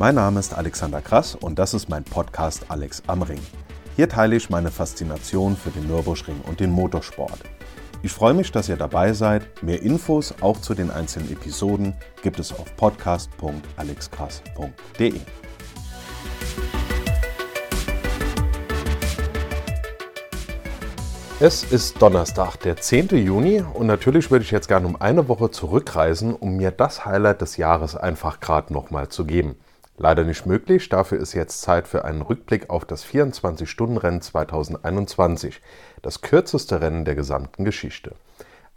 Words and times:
Mein 0.00 0.14
Name 0.14 0.40
ist 0.40 0.54
Alexander 0.54 1.02
Krass 1.02 1.34
und 1.34 1.58
das 1.58 1.74
ist 1.74 1.90
mein 1.90 2.04
Podcast 2.04 2.64
Alex 2.68 3.02
am 3.06 3.20
Ring. 3.20 3.42
Hier 3.96 4.08
teile 4.08 4.34
ich 4.34 4.48
meine 4.48 4.70
Faszination 4.70 5.58
für 5.58 5.68
den 5.68 5.88
Nürburgring 5.88 6.40
und 6.46 6.58
den 6.58 6.70
Motorsport. 6.70 7.40
Ich 8.02 8.10
freue 8.10 8.32
mich, 8.32 8.50
dass 8.50 8.70
ihr 8.70 8.78
dabei 8.78 9.12
seid. 9.12 9.62
Mehr 9.62 9.82
Infos 9.82 10.34
auch 10.40 10.58
zu 10.58 10.72
den 10.72 10.90
einzelnen 10.90 11.30
Episoden 11.30 11.92
gibt 12.22 12.38
es 12.38 12.50
auf 12.50 12.74
podcast.alexkrass.de. 12.76 15.20
Es 21.40 21.62
ist 21.62 22.00
Donnerstag, 22.00 22.56
der 22.60 22.78
10. 22.78 23.08
Juni 23.18 23.62
und 23.74 23.86
natürlich 23.86 24.30
würde 24.30 24.46
ich 24.46 24.50
jetzt 24.50 24.68
gerne 24.68 24.86
um 24.86 24.98
eine 24.98 25.28
Woche 25.28 25.50
zurückreisen, 25.50 26.34
um 26.34 26.56
mir 26.56 26.70
das 26.70 27.04
Highlight 27.04 27.42
des 27.42 27.58
Jahres 27.58 27.96
einfach 27.96 28.40
gerade 28.40 28.72
nochmal 28.72 29.10
zu 29.10 29.26
geben. 29.26 29.56
Leider 30.02 30.24
nicht 30.24 30.46
möglich, 30.46 30.88
dafür 30.88 31.20
ist 31.20 31.34
jetzt 31.34 31.60
Zeit 31.60 31.86
für 31.86 32.06
einen 32.06 32.22
Rückblick 32.22 32.70
auf 32.70 32.86
das 32.86 33.04
24-Stunden-Rennen 33.04 34.22
2021, 34.22 35.60
das 36.00 36.22
kürzeste 36.22 36.80
Rennen 36.80 37.04
der 37.04 37.14
gesamten 37.14 37.66
Geschichte. 37.66 38.14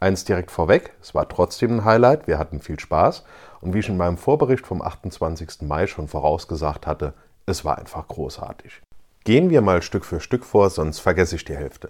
Eins 0.00 0.26
direkt 0.26 0.50
vorweg, 0.50 0.92
es 1.00 1.14
war 1.14 1.26
trotzdem 1.26 1.78
ein 1.78 1.84
Highlight, 1.86 2.26
wir 2.26 2.38
hatten 2.38 2.60
viel 2.60 2.78
Spaß 2.78 3.24
und 3.62 3.72
wie 3.72 3.78
ich 3.78 3.88
in 3.88 3.96
meinem 3.96 4.18
Vorbericht 4.18 4.66
vom 4.66 4.82
28. 4.82 5.62
Mai 5.62 5.86
schon 5.86 6.08
vorausgesagt 6.08 6.86
hatte, 6.86 7.14
es 7.46 7.64
war 7.64 7.78
einfach 7.78 8.06
großartig. 8.06 8.82
Gehen 9.24 9.48
wir 9.48 9.62
mal 9.62 9.80
Stück 9.80 10.04
für 10.04 10.20
Stück 10.20 10.44
vor, 10.44 10.68
sonst 10.68 10.98
vergesse 10.98 11.36
ich 11.36 11.46
die 11.46 11.56
Hälfte. 11.56 11.88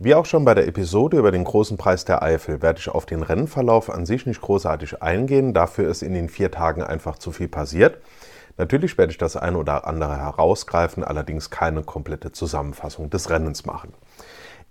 Wie 0.00 0.16
auch 0.16 0.26
schon 0.26 0.44
bei 0.44 0.54
der 0.54 0.66
Episode 0.66 1.18
über 1.18 1.30
den 1.30 1.44
großen 1.44 1.76
Preis 1.76 2.04
der 2.04 2.20
Eifel 2.20 2.62
werde 2.62 2.80
ich 2.80 2.88
auf 2.88 3.06
den 3.06 3.22
Rennverlauf 3.22 3.90
an 3.90 4.06
sich 4.06 4.26
nicht 4.26 4.40
großartig 4.40 5.04
eingehen, 5.04 5.54
dafür 5.54 5.88
ist 5.88 6.02
in 6.02 6.14
den 6.14 6.28
vier 6.28 6.50
Tagen 6.50 6.82
einfach 6.82 7.16
zu 7.16 7.30
viel 7.30 7.46
passiert. 7.46 7.98
Natürlich 8.56 8.96
werde 8.96 9.12
ich 9.12 9.18
das 9.18 9.36
eine 9.36 9.58
oder 9.58 9.86
andere 9.86 10.16
herausgreifen, 10.16 11.04
allerdings 11.04 11.50
keine 11.50 11.82
komplette 11.82 12.32
Zusammenfassung 12.32 13.10
des 13.10 13.30
Rennens 13.30 13.66
machen. 13.66 13.92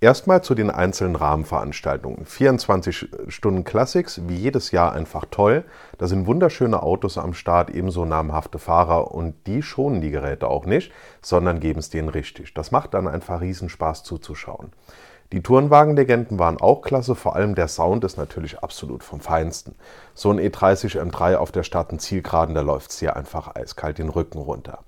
Erstmal 0.02 0.44
zu 0.44 0.56
den 0.56 0.70
einzelnen 0.70 1.16
Rahmenveranstaltungen. 1.16 2.26
24 2.26 3.08
Stunden 3.30 3.64
Classics, 3.64 4.22
wie 4.28 4.36
jedes 4.36 4.72
Jahr 4.72 4.92
einfach 4.92 5.24
toll. 5.32 5.64
Da 5.98 6.08
sind 6.08 6.28
wunderschöne 6.28 6.84
Autos 6.84 7.18
am 7.18 7.34
Start, 7.34 7.70
ebenso 7.70 8.04
namhafte 8.04 8.60
Fahrer 8.60 9.12
und 9.12 9.36
die 9.48 9.62
schonen 9.62 10.02
die 10.02 10.12
Geräte 10.12 10.50
auch 10.50 10.66
nicht, 10.66 10.92
sondern 11.22 11.62
geben 11.62 11.80
es 11.80 11.90
denen 11.90 12.10
richtig. 12.10 12.54
Das 12.54 12.72
macht 12.72 12.94
dann 12.94 13.08
einfach 13.08 13.40
Riesenspaß 13.40 14.04
zuzuschauen. 14.04 14.74
Die 15.32 15.42
Tourenwagenlegenden 15.42 16.38
waren 16.38 16.62
auch 16.62 16.82
klasse, 16.82 17.16
vor 17.16 17.36
allem 17.36 17.56
der 17.56 17.68
Sound 17.68 18.04
ist 18.04 18.18
natürlich 18.18 18.60
absolut 18.60 19.04
vom 19.04 19.20
Feinsten. 19.20 19.76
So 20.14 20.30
ein 20.30 20.40
E30 20.40 21.02
M3 21.02 21.38
auf 21.38 21.52
der 21.52 21.64
und 21.90 22.00
Zielgeraden, 22.00 22.54
da 22.54 22.62
läuft 22.62 22.92
es 22.92 23.00
hier 23.00 23.16
einfach 23.16 23.56
eiskalt 23.56 23.98
den 23.98 24.10
Rücken 24.10 24.38
runter. 24.38 24.80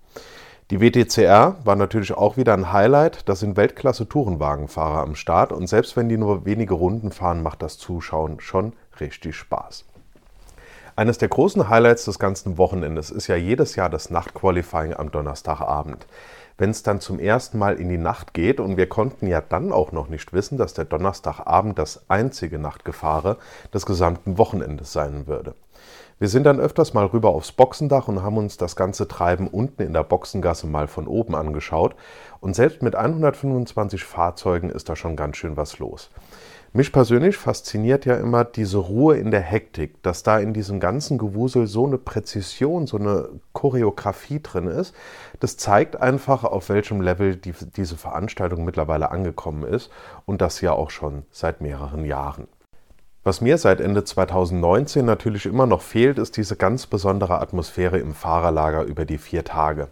Die 0.69 0.79
WTCR 0.79 1.55
war 1.63 1.75
natürlich 1.75 2.13
auch 2.13 2.37
wieder 2.37 2.53
ein 2.53 2.71
Highlight. 2.71 3.27
Das 3.29 3.39
sind 3.39 3.57
Weltklasse-Tourenwagenfahrer 3.57 5.01
am 5.01 5.15
Start 5.15 5.51
und 5.51 5.67
selbst 5.67 5.95
wenn 5.95 6.09
die 6.09 6.17
nur 6.17 6.45
wenige 6.45 6.75
Runden 6.75 7.11
fahren, 7.11 7.41
macht 7.41 7.61
das 7.61 7.77
Zuschauen 7.77 8.39
schon 8.39 8.73
richtig 8.99 9.35
Spaß. 9.35 9.85
Eines 10.97 11.17
der 11.17 11.29
großen 11.29 11.69
Highlights 11.69 12.05
des 12.05 12.19
ganzen 12.19 12.57
Wochenendes 12.57 13.11
ist 13.11 13.27
ja 13.27 13.35
jedes 13.35 13.75
Jahr 13.75 13.89
das 13.89 14.09
Nachtqualifying 14.09 14.93
am 14.93 15.09
Donnerstagabend 15.09 16.05
wenn 16.57 16.71
es 16.71 16.83
dann 16.83 16.99
zum 16.99 17.19
ersten 17.19 17.57
Mal 17.57 17.79
in 17.79 17.89
die 17.89 17.97
Nacht 17.97 18.33
geht. 18.33 18.59
Und 18.59 18.77
wir 18.77 18.89
konnten 18.89 19.27
ja 19.27 19.41
dann 19.41 19.71
auch 19.71 19.91
noch 19.91 20.09
nicht 20.09 20.33
wissen, 20.33 20.57
dass 20.57 20.73
der 20.73 20.85
Donnerstagabend 20.85 21.77
das 21.77 22.09
einzige 22.09 22.59
Nachtgefahre 22.59 23.37
des 23.73 23.85
gesamten 23.85 24.37
Wochenendes 24.37 24.91
sein 24.91 25.27
würde. 25.27 25.53
Wir 26.19 26.29
sind 26.29 26.45
dann 26.45 26.59
öfters 26.59 26.95
mal 26.95 27.05
rüber 27.05 27.29
aufs 27.29 27.51
Boxendach 27.51 28.07
und 28.07 28.23
haben 28.23 28.37
uns 28.37 28.57
das 28.57 28.75
ganze 28.75 29.07
Treiben 29.07 29.47
unten 29.47 29.83
in 29.83 29.93
der 29.93 30.03
Boxengasse 30.03 30.65
mal 30.65 30.87
von 30.87 31.05
oben 31.05 31.35
angeschaut. 31.35 31.95
Und 32.39 32.55
selbst 32.55 32.81
mit 32.81 32.95
125 32.95 34.03
Fahrzeugen 34.03 34.71
ist 34.71 34.89
da 34.89 34.95
schon 34.95 35.15
ganz 35.15 35.37
schön 35.37 35.57
was 35.57 35.77
los. 35.77 36.09
Mich 36.73 36.91
persönlich 36.91 37.37
fasziniert 37.37 38.05
ja 38.05 38.15
immer 38.15 38.43
diese 38.43 38.77
Ruhe 38.77 39.17
in 39.17 39.31
der 39.31 39.41
Hektik, 39.41 40.01
dass 40.03 40.23
da 40.23 40.37
in 40.37 40.53
diesem 40.53 40.79
ganzen 40.79 41.17
Gewusel 41.17 41.65
so 41.65 41.85
eine 41.85 41.97
Präzision, 41.97 42.87
so 42.87 42.97
eine 42.97 43.29
Choreografie 43.53 44.41
drin 44.41 44.67
ist. 44.67 44.93
Das 45.39 45.57
zeigt 45.57 46.01
einfach, 46.01 46.43
auf 46.43 46.69
welchem 46.69 47.01
Level 47.01 47.37
die, 47.37 47.53
diese 47.75 47.95
Veranstaltung 47.95 48.65
mittlerweile 48.65 49.11
angekommen 49.11 49.63
ist 49.63 49.89
und 50.25 50.41
das 50.41 50.59
ja 50.61 50.73
auch 50.73 50.89
schon 50.89 51.23
seit 51.31 51.61
mehreren 51.61 52.03
Jahren. 52.03 52.47
Was 53.23 53.41
mir 53.41 53.57
seit 53.57 53.81
Ende 53.81 54.03
2019 54.03 55.03
natürlich 55.05 55.45
immer 55.45 55.65
noch 55.65 55.81
fehlt, 55.81 56.17
ist 56.17 56.37
diese 56.37 56.55
ganz 56.55 56.85
besondere 56.85 57.41
Atmosphäre 57.41 57.97
im 57.97 58.13
Fahrerlager 58.13 58.83
über 58.83 59.03
die 59.03 59.17
vier 59.17 59.43
Tage. 59.43 59.89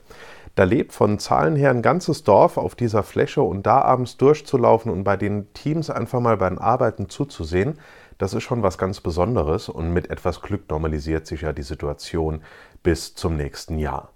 Da 0.55 0.63
lebt 0.63 0.93
von 0.93 1.19
Zahlen 1.19 1.57
her 1.57 1.69
ein 1.69 1.81
ganzes 1.81 2.23
Dorf 2.23 2.57
auf 2.57 2.75
dieser 2.75 3.03
Fläche 3.03 3.41
und 3.41 3.65
da 3.65 3.81
abends 3.81 4.15
durchzulaufen 4.15 4.89
und 4.89 5.03
bei 5.03 5.17
den 5.17 5.51
Teams 5.53 5.89
einfach 5.89 6.21
mal 6.21 6.37
beim 6.37 6.57
Arbeiten 6.57 7.09
zuzusehen, 7.09 7.77
das 8.17 8.33
ist 8.33 8.43
schon 8.43 8.63
was 8.63 8.77
ganz 8.77 9.01
Besonderes 9.01 9.67
und 9.67 9.91
mit 9.91 10.09
etwas 10.09 10.41
Glück 10.41 10.69
normalisiert 10.69 11.27
sich 11.27 11.41
ja 11.41 11.51
die 11.51 11.61
Situation 11.61 12.41
bis 12.83 13.15
zum 13.15 13.35
nächsten 13.35 13.79
Jahr. 13.79 14.13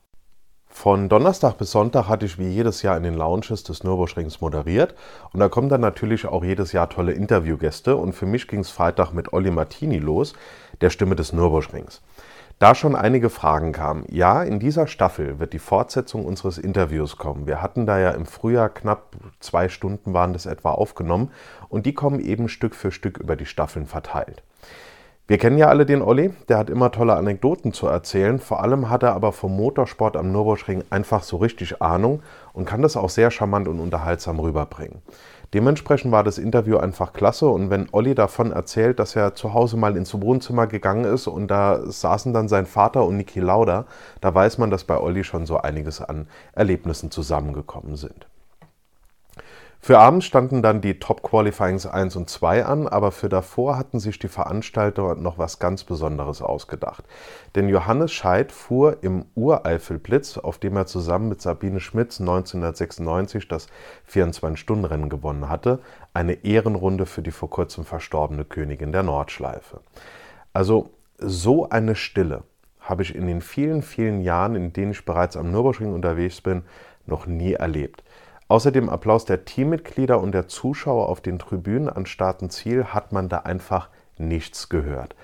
Von 0.72 1.09
Donnerstag 1.09 1.57
bis 1.57 1.72
Sonntag 1.72 2.07
hatte 2.07 2.25
ich 2.25 2.39
wie 2.39 2.47
jedes 2.47 2.83
Jahr 2.83 2.95
in 2.95 3.03
den 3.03 3.16
Lounges 3.16 3.63
des 3.63 3.83
Nürburgrings 3.83 4.39
moderiert 4.39 4.95
und 5.33 5.41
da 5.41 5.50
kommen 5.50 5.67
dann 5.67 5.81
natürlich 5.81 6.25
auch 6.25 6.45
jedes 6.45 6.71
Jahr 6.71 6.89
tolle 6.89 7.11
Interviewgäste 7.11 7.97
und 7.97 8.13
für 8.13 8.27
mich 8.27 8.47
ging 8.47 8.61
es 8.61 8.69
Freitag 8.69 9.11
mit 9.11 9.33
Olli 9.33 9.51
Martini 9.51 9.97
los, 9.97 10.33
der 10.79 10.89
Stimme 10.89 11.17
des 11.17 11.33
Nürburgrings. 11.33 12.01
Da 12.59 12.75
schon 12.75 12.93
einige 12.93 13.29
Fragen 13.29 13.71
kamen. 13.71 14.03
Ja, 14.09 14.43
in 14.43 14.59
dieser 14.59 14.85
Staffel 14.85 15.39
wird 15.39 15.53
die 15.53 15.59
Fortsetzung 15.59 16.25
unseres 16.25 16.57
Interviews 16.57 17.15
kommen. 17.15 17.47
Wir 17.47 17.61
hatten 17.61 17.85
da 17.85 17.97
ja 17.97 18.11
im 18.11 18.25
Frühjahr 18.25 18.67
knapp 18.67 19.15
zwei 19.39 19.69
Stunden 19.69 20.13
waren 20.13 20.33
das 20.33 20.45
etwa 20.45 20.71
aufgenommen 20.71 21.31
und 21.69 21.85
die 21.85 21.93
kommen 21.93 22.19
eben 22.19 22.49
Stück 22.49 22.75
für 22.75 22.91
Stück 22.91 23.17
über 23.17 23.37
die 23.37 23.45
Staffeln 23.45 23.85
verteilt. 23.85 24.43
Wir 25.25 25.37
kennen 25.37 25.57
ja 25.57 25.67
alle 25.67 25.85
den 25.85 26.01
Olli, 26.01 26.33
der 26.49 26.57
hat 26.57 26.69
immer 26.69 26.91
tolle 26.91 27.15
Anekdoten 27.15 27.71
zu 27.71 27.87
erzählen. 27.87 28.39
Vor 28.39 28.61
allem 28.61 28.89
hat 28.89 29.03
er 29.03 29.13
aber 29.13 29.31
vom 29.31 29.55
Motorsport 29.55 30.17
am 30.17 30.33
Nürburgring 30.33 30.83
einfach 30.89 31.23
so 31.23 31.37
richtig 31.37 31.81
Ahnung 31.81 32.23
und 32.51 32.65
kann 32.65 32.81
das 32.81 32.97
auch 32.97 33.09
sehr 33.09 33.31
charmant 33.31 33.69
und 33.69 33.79
unterhaltsam 33.79 34.37
rüberbringen. 34.37 35.01
Dementsprechend 35.53 36.11
war 36.11 36.23
das 36.23 36.37
Interview 36.37 36.77
einfach 36.77 37.11
klasse 37.11 37.47
und 37.47 37.71
wenn 37.71 37.87
Olli 37.91 38.13
davon 38.13 38.51
erzählt, 38.51 38.99
dass 38.99 39.15
er 39.15 39.33
zu 39.33 39.53
Hause 39.55 39.77
mal 39.77 39.97
ins 39.97 40.13
Wohnzimmer 40.21 40.67
gegangen 40.67 41.05
ist 41.05 41.25
und 41.25 41.47
da 41.47 41.81
saßen 41.89 42.33
dann 42.33 42.47
sein 42.47 42.67
Vater 42.67 43.03
und 43.03 43.17
Niki 43.17 43.39
Lauda, 43.39 43.85
da 44.21 44.33
weiß 44.33 44.59
man, 44.59 44.69
dass 44.69 44.83
bei 44.83 44.99
Olli 44.99 45.23
schon 45.23 45.47
so 45.47 45.57
einiges 45.57 46.01
an 46.01 46.27
Erlebnissen 46.53 47.09
zusammengekommen 47.09 47.95
sind. 47.95 48.27
Für 49.81 49.97
abends 49.97 50.25
standen 50.25 50.62
dann 50.62 50.81
die 50.81 51.00
Top 51.00 51.23
Qualifyings 51.23 51.85
1 51.85 52.17
und 52.17 52.29
2 52.29 52.66
an, 52.66 52.88
aber 52.88 53.12
für 53.12 53.29
davor 53.29 53.78
hatten 53.78 54.00
sich 54.00 54.19
die 54.19 54.28
Veranstalter 54.28 55.16
noch 55.16 55.38
was 55.38 55.57
ganz 55.57 55.85
Besonderes 55.85 56.41
ausgedacht. 56.41 57.06
Denn 57.56 57.69
Johannes 57.69 58.12
Scheidt 58.12 58.51
fuhr 58.51 58.97
im 59.01 59.25
Ureifelblitz, 59.35 60.38
auf 60.38 60.57
dem 60.57 60.75
er 60.75 60.85
zusammen 60.85 61.29
mit 61.29 61.41
Sabine 61.41 61.79
Schmitz 61.79 62.19
1996 62.19 63.47
das 63.47 63.68
24-Stunden-Rennen 64.12 65.09
gewonnen 65.09 65.47
hatte, 65.47 65.79
eine 66.13 66.34
Ehrenrunde 66.44 67.06
für 67.06 67.22
die 67.22 67.31
vor 67.31 67.50
kurzem 67.50 67.85
verstorbene 67.85 68.44
Königin 68.44 68.91
der 68.91 69.03
Nordschleife. 69.03 69.79
Also 70.51 70.89
so 71.18 71.69
eine 71.69 71.95
Stille 71.95 72.44
habe 72.81 73.03
ich 73.03 73.16
in 73.16 73.28
den 73.28 73.39
vielen, 73.41 73.81
vielen 73.81 74.22
Jahren, 74.22 74.56
in 74.56 74.73
denen 74.73 74.91
ich 74.91 75.06
bereits 75.06 75.38
am 75.38 75.51
Nürburgring 75.51 75.94
unterwegs 75.94 76.41
bin, 76.41 76.63
noch 77.06 77.28
nie 77.28 77.53
erlebt. 77.53 78.03
Außer 78.49 78.71
dem 78.71 78.89
Applaus 78.89 79.25
der 79.25 79.45
Teammitglieder 79.45 80.19
und 80.19 80.31
der 80.31 80.47
Zuschauer 80.47 81.07
auf 81.07 81.21
den 81.21 81.37
Tribünen 81.37 81.87
an 81.87 82.07
Start 82.07 82.41
und 82.41 82.51
Ziel 82.51 82.85
hat 82.85 83.11
man 83.11 83.29
da 83.29 83.37
einfach 83.37 83.89
nichts 84.17 84.69
gehört. 84.69 85.15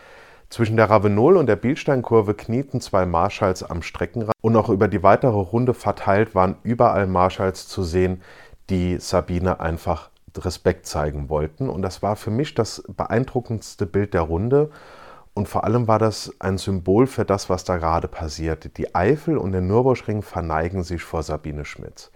Zwischen 0.52 0.78
der 0.78 0.92
Ravenol 0.92 1.36
und 1.36 1.48
der 1.48 1.56
Bielsteinkurve 1.56 2.36
knieten 2.36 2.82
zwei 2.82 3.08
Marschalls 3.08 3.64
am 3.64 3.82
Streckenrand 3.82 4.36
und 4.42 4.56
auch 4.56 4.70
über 4.70 4.88
die 4.88 5.02
weitere 5.02 5.40
Runde 5.40 5.74
verteilt 5.74 6.36
waren 6.36 6.58
überall 6.62 7.08
Marschalls 7.08 7.68
zu 7.68 7.82
sehen, 7.82 8.22
die 8.70 9.00
Sabine 9.00 9.60
einfach 9.60 10.12
Respekt 10.38 10.86
zeigen 10.86 11.28
wollten. 11.28 11.68
Und 11.68 11.82
das 11.82 12.04
war 12.04 12.16
für 12.16 12.32
mich 12.32 12.54
das 12.54 12.84
beeindruckendste 12.88 13.88
Bild 13.88 14.14
der 14.14 14.22
Runde. 14.22 14.70
Und 15.34 15.50
vor 15.50 15.64
allem 15.64 15.88
war 15.88 15.98
das 15.98 16.32
ein 16.40 16.60
Symbol 16.60 17.08
für 17.08 17.26
das, 17.26 17.50
was 17.50 17.64
da 17.64 17.78
gerade 17.78 18.08
passiert. 18.08 18.78
Die 18.78 18.94
Eifel 18.94 19.38
und 19.40 19.52
der 19.52 19.62
Nürburgring 19.62 20.22
verneigen 20.22 20.84
sich 20.84 21.02
vor 21.02 21.24
Sabine 21.24 21.66
Schmitz. 21.66 22.12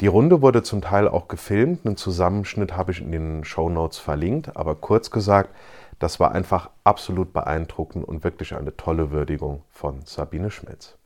Die 0.00 0.06
Runde 0.06 0.42
wurde 0.42 0.62
zum 0.62 0.80
Teil 0.80 1.08
auch 1.08 1.26
gefilmt. 1.26 1.84
Einen 1.84 1.96
Zusammenschnitt 1.96 2.76
habe 2.76 2.92
ich 2.92 3.00
in 3.00 3.10
den 3.10 3.44
Show 3.44 3.68
Notes 3.68 3.98
verlinkt. 3.98 4.56
Aber 4.56 4.76
kurz 4.76 5.10
gesagt, 5.10 5.50
das 5.98 6.20
war 6.20 6.32
einfach 6.32 6.70
absolut 6.84 7.32
beeindruckend 7.32 8.06
und 8.06 8.22
wirklich 8.22 8.54
eine 8.54 8.76
tolle 8.76 9.10
Würdigung 9.10 9.62
von 9.70 10.02
Sabine 10.04 10.52
Schmitz. 10.52 10.96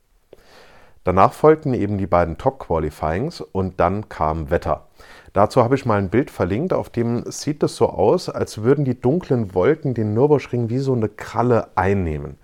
Danach 1.03 1.33
folgten 1.33 1.73
eben 1.73 1.97
die 1.97 2.07
beiden 2.07 2.37
Top-Qualifyings 2.37 3.41
und 3.41 3.79
dann 3.79 4.07
kam 4.07 4.51
Wetter. 4.51 4.87
Dazu 5.33 5.63
habe 5.63 5.75
ich 5.75 5.85
mal 5.85 5.97
ein 5.97 6.09
Bild 6.09 6.31
verlinkt, 6.31 6.71
auf 6.71 6.89
dem 6.89 7.29
sieht 7.29 7.63
es 7.63 7.75
so 7.75 7.89
aus, 7.89 8.29
als 8.29 8.61
würden 8.61 8.85
die 8.85 9.01
dunklen 9.01 9.53
Wolken 9.53 9.95
den 9.95 10.13
Nürburgring 10.13 10.69
wie 10.69 10.77
so 10.77 10.93
eine 10.93 11.09
Kralle 11.09 11.69
einnehmen. 11.75 12.37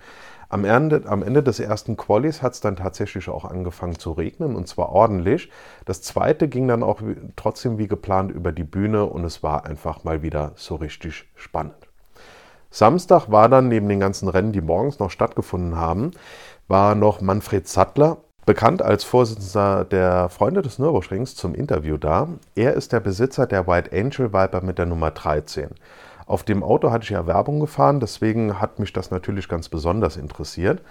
Am 0.51 0.65
Ende, 0.65 1.03
am 1.05 1.21
Ende 1.21 1.43
des 1.43 1.59
ersten 1.59 1.95
Qualis 1.95 2.41
hat 2.41 2.53
es 2.53 2.59
dann 2.59 2.75
tatsächlich 2.75 3.29
auch 3.29 3.45
angefangen 3.45 3.99
zu 3.99 4.11
regnen 4.11 4.55
und 4.55 4.67
zwar 4.67 4.89
ordentlich. 4.89 5.51
Das 5.85 6.01
zweite 6.01 6.47
ging 6.47 6.67
dann 6.67 6.81
auch 6.81 7.01
trotzdem 7.35 7.77
wie 7.77 7.87
geplant 7.87 8.31
über 8.31 8.51
die 8.51 8.63
Bühne 8.63 9.05
und 9.05 9.23
es 9.23 9.43
war 9.43 9.65
einfach 9.67 10.03
mal 10.03 10.23
wieder 10.23 10.53
so 10.55 10.75
richtig 10.75 11.29
spannend. 11.35 11.75
Samstag 12.71 13.29
war 13.29 13.47
dann 13.47 13.67
neben 13.67 13.87
den 13.89 13.99
ganzen 13.99 14.27
Rennen, 14.27 14.51
die 14.51 14.61
morgens 14.61 14.97
noch 14.97 15.11
stattgefunden 15.11 15.75
haben, 15.75 16.11
war 16.67 16.95
noch 16.95 17.21
Manfred 17.21 17.67
Sattler, 17.67 18.17
bekannt 18.47 18.81
als 18.81 19.03
Vorsitzender 19.03 19.85
der 19.85 20.29
Freunde 20.29 20.63
des 20.63 20.79
Nürburgrings, 20.79 21.35
zum 21.35 21.53
Interview 21.53 21.97
da. 21.97 22.27
Er 22.55 22.73
ist 22.73 22.91
der 22.91 22.99
Besitzer 22.99 23.45
der 23.45 23.67
White 23.67 23.91
Angel 23.91 24.33
Viper 24.33 24.61
mit 24.61 24.79
der 24.79 24.87
Nummer 24.87 25.11
13. 25.11 25.69
Auf 26.29 26.43
dem 26.43 26.61
Auto 26.61 26.91
hatte 26.91 27.05
ich 27.05 27.09
ja 27.09 27.25
Werbung 27.25 27.59
gefahren, 27.59 27.99
deswegen 27.99 28.61
hat 28.61 28.77
mich 28.77 28.93
das 28.93 29.09
natürlich 29.09 29.49
ganz 29.49 29.67
besonders 29.67 30.15
interessiert. 30.15 30.83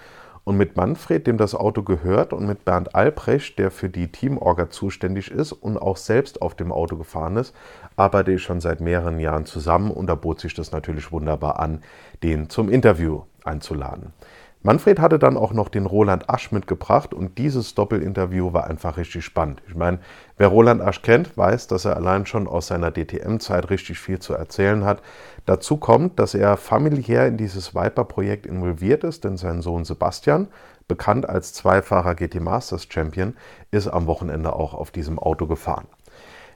Und 0.43 0.57
mit 0.57 0.75
Manfred, 0.75 1.27
dem 1.27 1.37
das 1.37 1.55
Auto 1.55 1.81
gehört, 1.81 2.33
und 2.33 2.45
mit 2.45 2.65
Bernd 2.65 2.93
Albrecht, 2.93 3.57
der 3.57 3.71
für 3.71 3.87
die 3.87 4.11
Teamorga 4.11 4.69
zuständig 4.69 5.31
ist 5.31 5.53
und 5.53 5.77
auch 5.77 5.95
selbst 5.95 6.41
auf 6.41 6.55
dem 6.55 6.73
Auto 6.73 6.97
gefahren 6.97 7.37
ist, 7.37 7.55
arbeite 7.95 8.33
ich 8.33 8.43
schon 8.43 8.59
seit 8.59 8.81
mehreren 8.81 9.17
Jahren 9.17 9.45
zusammen 9.45 9.91
und 9.91 10.07
da 10.07 10.15
bot 10.15 10.41
sich 10.41 10.53
das 10.55 10.73
natürlich 10.73 11.13
wunderbar 11.13 11.57
an, 11.57 11.83
den 12.21 12.49
zum 12.49 12.67
Interview 12.67 13.21
einzuladen. 13.45 14.11
Manfred 14.61 14.99
hatte 14.99 15.19
dann 15.19 15.37
auch 15.37 15.53
noch 15.53 15.69
den 15.69 15.85
Roland 15.85 16.29
Asch 16.29 16.51
mitgebracht 16.51 17.13
und 17.13 17.37
dieses 17.37 17.75
Doppelinterview 17.75 18.51
war 18.51 18.67
einfach 18.67 18.97
richtig 18.97 19.23
spannend. 19.23 19.63
Ich 19.69 19.75
meine, 19.75 19.99
wer 20.35 20.49
Roland 20.49 20.81
Asch 20.81 21.01
kennt, 21.01 21.37
weiß, 21.37 21.67
dass 21.67 21.85
er 21.85 21.95
allein 21.95 22.25
schon 22.25 22.45
aus 22.45 22.67
seiner 22.67 22.91
DTM-Zeit 22.91 23.69
richtig 23.69 23.99
viel 23.99 24.19
zu 24.19 24.33
erzählen 24.33 24.83
hat. 24.83 25.01
Dazu 25.45 25.77
kommt, 25.77 26.19
dass 26.19 26.33
er 26.33 26.57
familiär 26.57 27.25
in 27.25 27.37
dieses 27.37 27.73
Viper-Projekt 27.73 28.45
involviert 28.45 29.05
ist, 29.05 29.23
denn 29.23 29.37
sein 29.37 29.61
Sohn 29.61 29.85
Sebastian, 29.85 30.49
bekannt 30.89 31.29
als 31.29 31.53
zweifacher 31.53 32.15
GT 32.15 32.41
Masters 32.41 32.85
Champion, 32.89 33.37
ist 33.71 33.87
am 33.87 34.07
Wochenende 34.07 34.51
auch 34.51 34.73
auf 34.73 34.91
diesem 34.91 35.19
Auto 35.19 35.47
gefahren. 35.47 35.87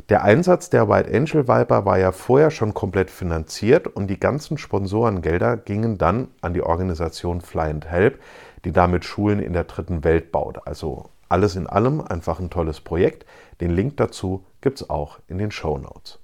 Der 0.10 0.24
Einsatz 0.24 0.70
der 0.70 0.90
White 0.90 1.10
Angel 1.16 1.48
Viper 1.48 1.86
war 1.86 1.98
ja 1.98 2.12
vorher 2.12 2.52
schon 2.52 2.74
komplett 2.74 3.10
finanziert 3.10 3.88
und 3.88 4.08
die 4.08 4.20
ganzen 4.20 4.58
Sponsorengelder 4.58 5.56
gingen 5.56 5.98
dann 5.98 6.28
an 6.42 6.54
die 6.54 6.62
Organisation 6.62 7.40
Fly 7.40 7.70
and 7.70 7.90
Help, 7.90 8.20
die 8.66 8.74
damit 8.74 9.06
Schulen 9.06 9.40
in 9.40 9.54
der 9.54 9.64
dritten 9.64 10.04
Welt 10.04 10.34
baut. 10.34 10.68
Also 10.68 11.06
alles 11.30 11.56
in 11.56 11.68
allem 11.68 12.02
einfach 12.02 12.40
ein 12.40 12.50
tolles 12.50 12.82
Projekt. 12.82 13.26
Den 13.62 13.72
Link 13.72 13.96
dazu 13.96 14.44
gibt 14.60 14.82
es 14.82 14.90
auch 14.90 15.20
in 15.28 15.38
den 15.38 15.52
Show 15.52 15.78
Notes. 15.78 16.20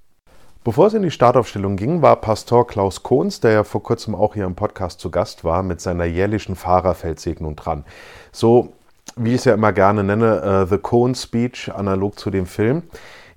Bevor 0.62 0.88
es 0.88 0.94
in 0.94 1.02
die 1.02 1.10
Startaufstellung 1.10 1.76
ging, 1.76 2.02
war 2.02 2.16
Pastor 2.16 2.66
Klaus 2.66 3.02
Kohns, 3.02 3.40
der 3.40 3.52
ja 3.52 3.64
vor 3.64 3.82
kurzem 3.82 4.14
auch 4.14 4.34
hier 4.34 4.44
im 4.44 4.56
Podcast 4.56 5.00
zu 5.00 5.10
Gast 5.10 5.42
war, 5.42 5.62
mit 5.62 5.80
seiner 5.80 6.04
jährlichen 6.04 6.54
Fahrerfeldsegnung 6.54 7.56
dran. 7.56 7.86
So 8.30 8.74
wie 9.16 9.30
ich 9.30 9.36
es 9.36 9.44
ja 9.46 9.54
immer 9.54 9.72
gerne 9.72 10.04
nenne, 10.04 10.64
uh, 10.64 10.66
The 10.68 10.78
Cohn 10.78 11.14
Speech, 11.14 11.72
analog 11.74 12.18
zu 12.18 12.30
dem 12.30 12.44
Film. 12.44 12.82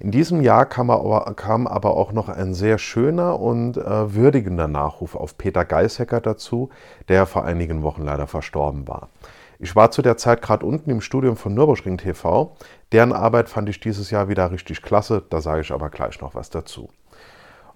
In 0.03 0.11
diesem 0.11 0.41
Jahr 0.41 0.65
kam 0.65 0.89
aber, 0.89 1.33
kam 1.33 1.65
aber 1.65 1.95
auch 1.95 2.11
noch 2.11 2.27
ein 2.27 2.53
sehr 2.53 2.77
schöner 2.77 3.39
und 3.39 3.77
äh, 3.77 4.13
würdigender 4.13 4.67
Nachruf 4.67 5.15
auf 5.15 5.37
Peter 5.37 5.63
Geishecker 5.63 6.19
dazu, 6.19 6.69
der 7.07 7.25
vor 7.25 7.45
einigen 7.45 7.83
Wochen 7.83 8.03
leider 8.03 8.27
verstorben 8.27 8.85
war. 8.85 9.07
Ich 9.59 9.77
war 9.77 9.91
zu 9.91 10.01
der 10.01 10.17
Zeit 10.17 10.41
gerade 10.41 10.65
unten 10.65 10.89
im 10.89 10.99
Studium 10.99 11.37
von 11.37 11.53
Nürburgring 11.53 11.97
TV. 11.97 12.53
Deren 12.91 13.13
Arbeit 13.13 13.47
fand 13.47 13.69
ich 13.69 13.79
dieses 13.79 14.11
Jahr 14.11 14.27
wieder 14.27 14.51
richtig 14.51 14.81
klasse, 14.81 15.23
da 15.29 15.39
sage 15.39 15.61
ich 15.61 15.71
aber 15.71 15.89
gleich 15.89 16.19
noch 16.19 16.35
was 16.35 16.49
dazu. 16.49 16.89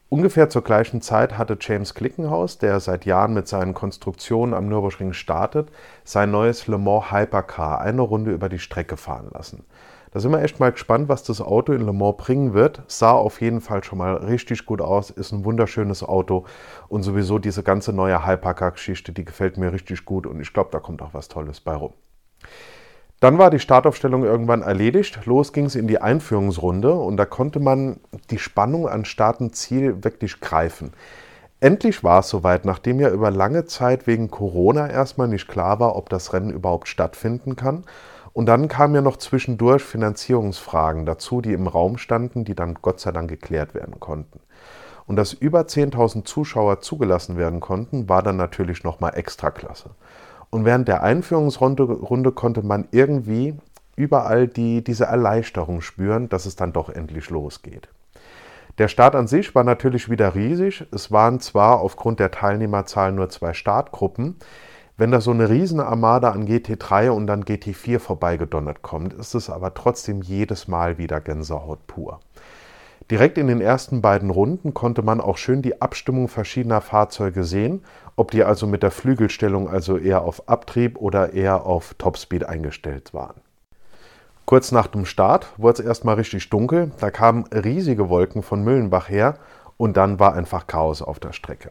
Ungefähr 0.10 0.50
zur 0.50 0.66
gleichen 0.66 1.02
Zeit 1.02 1.38
hatte 1.38 1.58
James 1.62 1.94
Klickenhaus, 1.94 2.58
der 2.58 2.82
seit 2.82 3.06
Jahren 3.06 3.34
mit 3.34 3.48
seinen 3.48 3.74
Konstruktionen 3.74 4.54
am 4.54 4.68
Nürburgring 4.68 5.14
startet, 5.14 5.70
sein 6.04 6.32
neues 6.32 6.68
Le 6.68 6.78
Mans 6.78 7.10
Hypercar 7.10 7.80
eine 7.80 8.02
Runde 8.02 8.32
über 8.32 8.50
die 8.50 8.60
Strecke 8.60 8.98
fahren 8.98 9.30
lassen. 9.32 9.64
Da 10.18 10.22
sind 10.22 10.32
wir 10.32 10.42
echt 10.42 10.60
mal 10.60 10.72
gespannt, 10.72 11.10
was 11.10 11.22
das 11.22 11.42
Auto 11.42 11.74
in 11.74 11.86
Le 11.86 11.94
Mans 11.94 12.18
bringen 12.18 12.56
wird. 12.56 12.82
Sah 12.88 13.12
auf 13.12 13.40
jeden 13.40 13.62
Fall 13.62 13.84
schon 13.84 14.00
mal 14.00 14.16
richtig 14.16 14.66
gut 14.66 14.82
aus, 14.82 15.12
ist 15.12 15.32
ein 15.32 15.46
wunderschönes 15.46 16.02
Auto 16.02 16.46
und 16.88 17.04
sowieso 17.04 17.38
diese 17.38 17.62
ganze 17.62 17.94
neue 17.94 18.26
Hypercar-Geschichte, 18.26 19.12
die 19.12 19.26
gefällt 19.26 19.58
mir 19.58 19.72
richtig 19.72 20.06
gut 20.06 20.26
und 20.26 20.42
ich 20.42 20.54
glaube, 20.54 20.72
da 20.72 20.80
kommt 20.80 21.04
auch 21.04 21.14
was 21.14 21.28
Tolles 21.28 21.60
bei 21.60 21.76
rum. 21.76 21.94
Dann 23.20 23.38
war 23.38 23.52
die 23.52 23.60
Startaufstellung 23.60 24.24
irgendwann 24.24 24.64
erledigt. 24.64 25.24
Los 25.28 25.54
ging 25.54 25.66
es 25.66 25.76
in 25.76 25.86
die 25.86 26.02
Einführungsrunde 26.02 26.94
und 26.94 27.18
da 27.18 27.26
konnte 27.26 27.60
man 27.60 28.00
die 28.32 28.40
Spannung 28.40 28.90
an 28.90 29.06
Start 29.06 29.40
und 29.40 29.56
Ziel 29.56 30.04
wirklich 30.04 30.40
greifen. 30.42 30.94
Endlich 31.60 32.04
war 32.04 32.22
es 32.22 32.30
soweit, 32.30 32.66
nachdem 32.66 33.00
ja 33.00 33.12
über 33.12 33.30
lange 33.30 33.66
Zeit 33.66 34.08
wegen 34.08 34.32
Corona 34.32 34.90
erstmal 34.90 35.28
nicht 35.28 35.48
klar 35.48 35.80
war, 35.80 35.96
ob 35.96 36.10
das 36.10 36.34
Rennen 36.34 36.50
überhaupt 36.50 36.88
stattfinden 36.88 37.56
kann. 37.56 37.84
Und 38.38 38.46
dann 38.46 38.68
kamen 38.68 38.94
ja 38.94 39.02
noch 39.02 39.18
zwischendurch 39.18 39.82
Finanzierungsfragen 39.82 41.08
dazu, 41.08 41.42
die 41.42 41.54
im 41.54 41.66
Raum 41.66 41.98
standen, 41.98 42.46
die 42.46 42.54
dann 42.54 42.76
Gott 42.84 43.00
sei 43.00 43.12
Dank 43.12 43.32
geklärt 43.32 43.74
werden 43.74 44.00
konnten. 44.00 44.42
Und 45.08 45.16
dass 45.16 45.34
über 45.34 45.62
10.000 45.62 46.24
Zuschauer 46.24 46.82
zugelassen 46.82 47.36
werden 47.36 47.62
konnten, 47.62 48.08
war 48.08 48.22
dann 48.22 48.38
natürlich 48.38 48.84
nochmal 48.84 49.14
extra 49.16 49.50
klasse. 49.50 49.90
Und 50.52 50.66
während 50.66 50.88
der 50.88 51.02
Einführungsrunde 51.02 51.82
Runde 51.82 52.32
konnte 52.32 52.62
man 52.62 52.88
irgendwie 52.92 53.56
überall 53.96 54.48
die, 54.48 54.84
diese 54.84 55.06
Erleichterung 55.06 55.82
spüren, 55.82 56.30
dass 56.30 56.46
es 56.46 56.56
dann 56.56 56.74
doch 56.74 56.90
endlich 56.90 57.32
losgeht. 57.32 57.90
Der 58.78 58.88
Start 58.88 59.16
an 59.16 59.26
sich 59.26 59.56
war 59.56 59.64
natürlich 59.64 60.12
wieder 60.12 60.36
riesig. 60.36 60.86
Es 60.92 61.12
waren 61.12 61.40
zwar 61.40 61.80
aufgrund 61.80 62.20
der 62.20 62.30
Teilnehmerzahl 62.30 63.14
nur 63.14 63.30
zwei 63.30 63.56
Startgruppen, 63.56 64.36
wenn 64.98 65.12
da 65.12 65.22
so 65.22 65.30
eine 65.32 65.50
riesen 65.50 65.80
Armada 65.80 66.32
an 66.32 66.48
GT3 66.48 67.12
und 67.12 67.28
dann 67.28 67.44
GT4 67.44 68.00
vorbeigedonnert 68.00 68.82
kommt, 68.82 69.14
ist 69.14 69.36
es 69.36 69.50
aber 69.50 69.76
trotzdem 69.76 70.24
jedes 70.24 70.68
Mal 70.68 70.98
wieder 70.98 71.22
Gänsehaut 71.22 71.86
pur. 71.86 72.20
Direkt 73.12 73.38
in 73.38 73.48
den 73.48 73.62
ersten 73.62 74.02
beiden 74.02 74.32
Runden 74.32 74.74
konnte 74.74 75.04
man 75.04 75.22
auch 75.22 75.38
schön 75.38 75.62
die 75.62 75.82
Abstimmung 75.82 76.28
verschiedener 76.28 76.82
Fahrzeuge 76.82 77.44
sehen, 77.44 77.86
ob 78.16 78.32
die 78.32 78.44
also 78.44 78.66
mit 78.68 78.84
der 78.84 78.92
Flügelstellung 78.92 79.70
also 79.70 79.98
eher 79.98 80.24
auf 80.24 80.50
Abtrieb 80.50 80.98
oder 80.98 81.32
eher 81.32 81.66
auf 81.66 81.94
Topspeed 82.00 82.46
eingestellt 82.46 83.14
waren. 83.14 83.40
Kurz 84.46 84.72
nach 84.72 84.88
dem 84.88 85.06
Start 85.06 85.48
wurde 85.58 85.82
es 85.82 85.88
erstmal 85.88 86.16
richtig 86.16 86.50
dunkel, 86.50 86.92
da 87.00 87.12
kamen 87.12 87.46
riesige 87.48 88.10
Wolken 88.10 88.42
von 88.42 88.64
Müllenbach 88.64 89.10
her 89.10 89.38
und 89.78 89.96
dann 89.96 90.20
war 90.20 90.34
einfach 90.34 90.68
Chaos 90.68 91.02
auf 91.02 91.20
der 91.20 91.34
Strecke. 91.34 91.70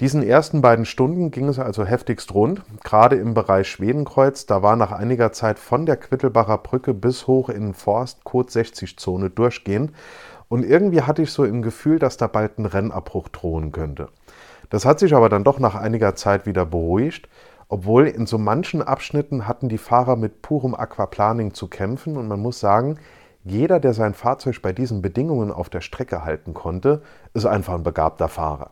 Diesen 0.00 0.22
ersten 0.22 0.60
beiden 0.60 0.84
Stunden 0.84 1.30
ging 1.30 1.48
es 1.48 1.58
also 1.58 1.86
heftigst 1.86 2.34
rund, 2.34 2.62
gerade 2.84 3.16
im 3.16 3.32
Bereich 3.32 3.70
Schwedenkreuz. 3.70 4.44
Da 4.44 4.62
war 4.62 4.76
nach 4.76 4.92
einiger 4.92 5.32
Zeit 5.32 5.58
von 5.58 5.86
der 5.86 5.96
Quittelbacher 5.96 6.58
Brücke 6.58 6.92
bis 6.92 7.26
hoch 7.26 7.48
in 7.48 7.72
Forst 7.72 8.22
Code 8.24 8.52
60 8.52 8.98
Zone 8.98 9.30
durchgehend. 9.30 9.92
Und 10.48 10.66
irgendwie 10.66 11.00
hatte 11.00 11.22
ich 11.22 11.32
so 11.32 11.44
im 11.44 11.62
Gefühl, 11.62 11.98
dass 11.98 12.18
da 12.18 12.26
bald 12.26 12.58
ein 12.58 12.66
Rennabbruch 12.66 13.28
drohen 13.28 13.72
könnte. 13.72 14.08
Das 14.68 14.84
hat 14.84 14.98
sich 14.98 15.14
aber 15.14 15.30
dann 15.30 15.44
doch 15.44 15.58
nach 15.58 15.74
einiger 15.74 16.14
Zeit 16.14 16.44
wieder 16.44 16.66
beruhigt, 16.66 17.30
obwohl 17.68 18.06
in 18.06 18.26
so 18.26 18.36
manchen 18.36 18.82
Abschnitten 18.82 19.48
hatten 19.48 19.70
die 19.70 19.78
Fahrer 19.78 20.16
mit 20.16 20.42
purem 20.42 20.74
Aquaplaning 20.74 21.54
zu 21.54 21.68
kämpfen 21.68 22.18
und 22.18 22.28
man 22.28 22.40
muss 22.40 22.60
sagen, 22.60 22.98
jeder, 23.44 23.80
der 23.80 23.94
sein 23.94 24.12
Fahrzeug 24.12 24.60
bei 24.60 24.72
diesen 24.72 25.00
Bedingungen 25.02 25.52
auf 25.52 25.70
der 25.70 25.80
Strecke 25.80 26.24
halten 26.24 26.52
konnte, 26.52 27.02
ist 27.32 27.46
einfach 27.46 27.74
ein 27.74 27.84
begabter 27.84 28.28
Fahrer. 28.28 28.70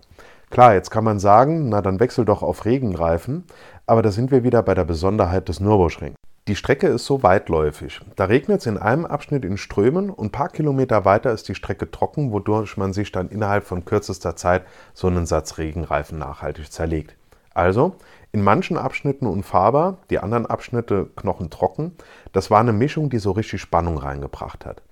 Klar, 0.51 0.75
jetzt 0.75 0.91
kann 0.91 1.05
man 1.05 1.19
sagen, 1.19 1.69
na 1.69 1.83
dann 1.83 2.01
wechsel 2.01 2.25
doch 2.25 2.43
auf 2.43 2.65
Regenreifen, 2.65 3.45
aber 3.87 4.03
da 4.03 4.11
sind 4.11 4.31
wir 4.31 4.45
wieder 4.45 4.63
bei 4.63 4.75
der 4.75 4.85
Besonderheit 4.85 5.49
des 5.49 5.61
Nürburgring. 5.61 6.15
Die 6.47 6.57
Strecke 6.57 6.89
ist 6.89 7.07
so 7.07 7.23
weitläufig. 7.23 8.01
Da 8.17 8.27
regnet 8.27 8.61
es 8.61 8.67
in 8.67 8.77
einem 8.77 9.07
Abschnitt 9.07 9.47
in 9.47 9.57
Strömen 9.57 10.11
und 10.11 10.27
ein 10.27 10.31
paar 10.31 10.51
Kilometer 10.51 11.07
weiter 11.07 11.33
ist 11.33 11.49
die 11.49 11.55
Strecke 11.55 11.91
trocken, 11.91 12.33
wodurch 12.33 12.77
man 12.77 12.93
sich 12.93 13.11
dann 13.13 13.31
innerhalb 13.31 13.65
von 13.65 13.87
kürzester 13.87 14.37
Zeit 14.37 14.65
so 14.93 15.07
einen 15.07 15.25
Satz 15.25 15.57
Regenreifen 15.57 16.19
nachhaltig 16.19 16.71
zerlegt. 16.71 17.17
Also, 17.55 17.97
in 18.31 18.43
manchen 18.43 18.77
Abschnitten 18.77 19.27
unfahrbar, 19.27 19.99
die 20.11 20.19
anderen 20.19 20.45
Abschnitte 20.45 21.09
knochentrocken. 21.17 21.93
Das 22.33 22.51
war 22.51 22.61
eine 22.61 22.73
Mischung, 22.73 23.09
die 23.09 23.19
so 23.19 23.31
richtig 23.31 23.61
Spannung 23.61 23.97
reingebracht 23.97 24.67
hat. 24.67 24.83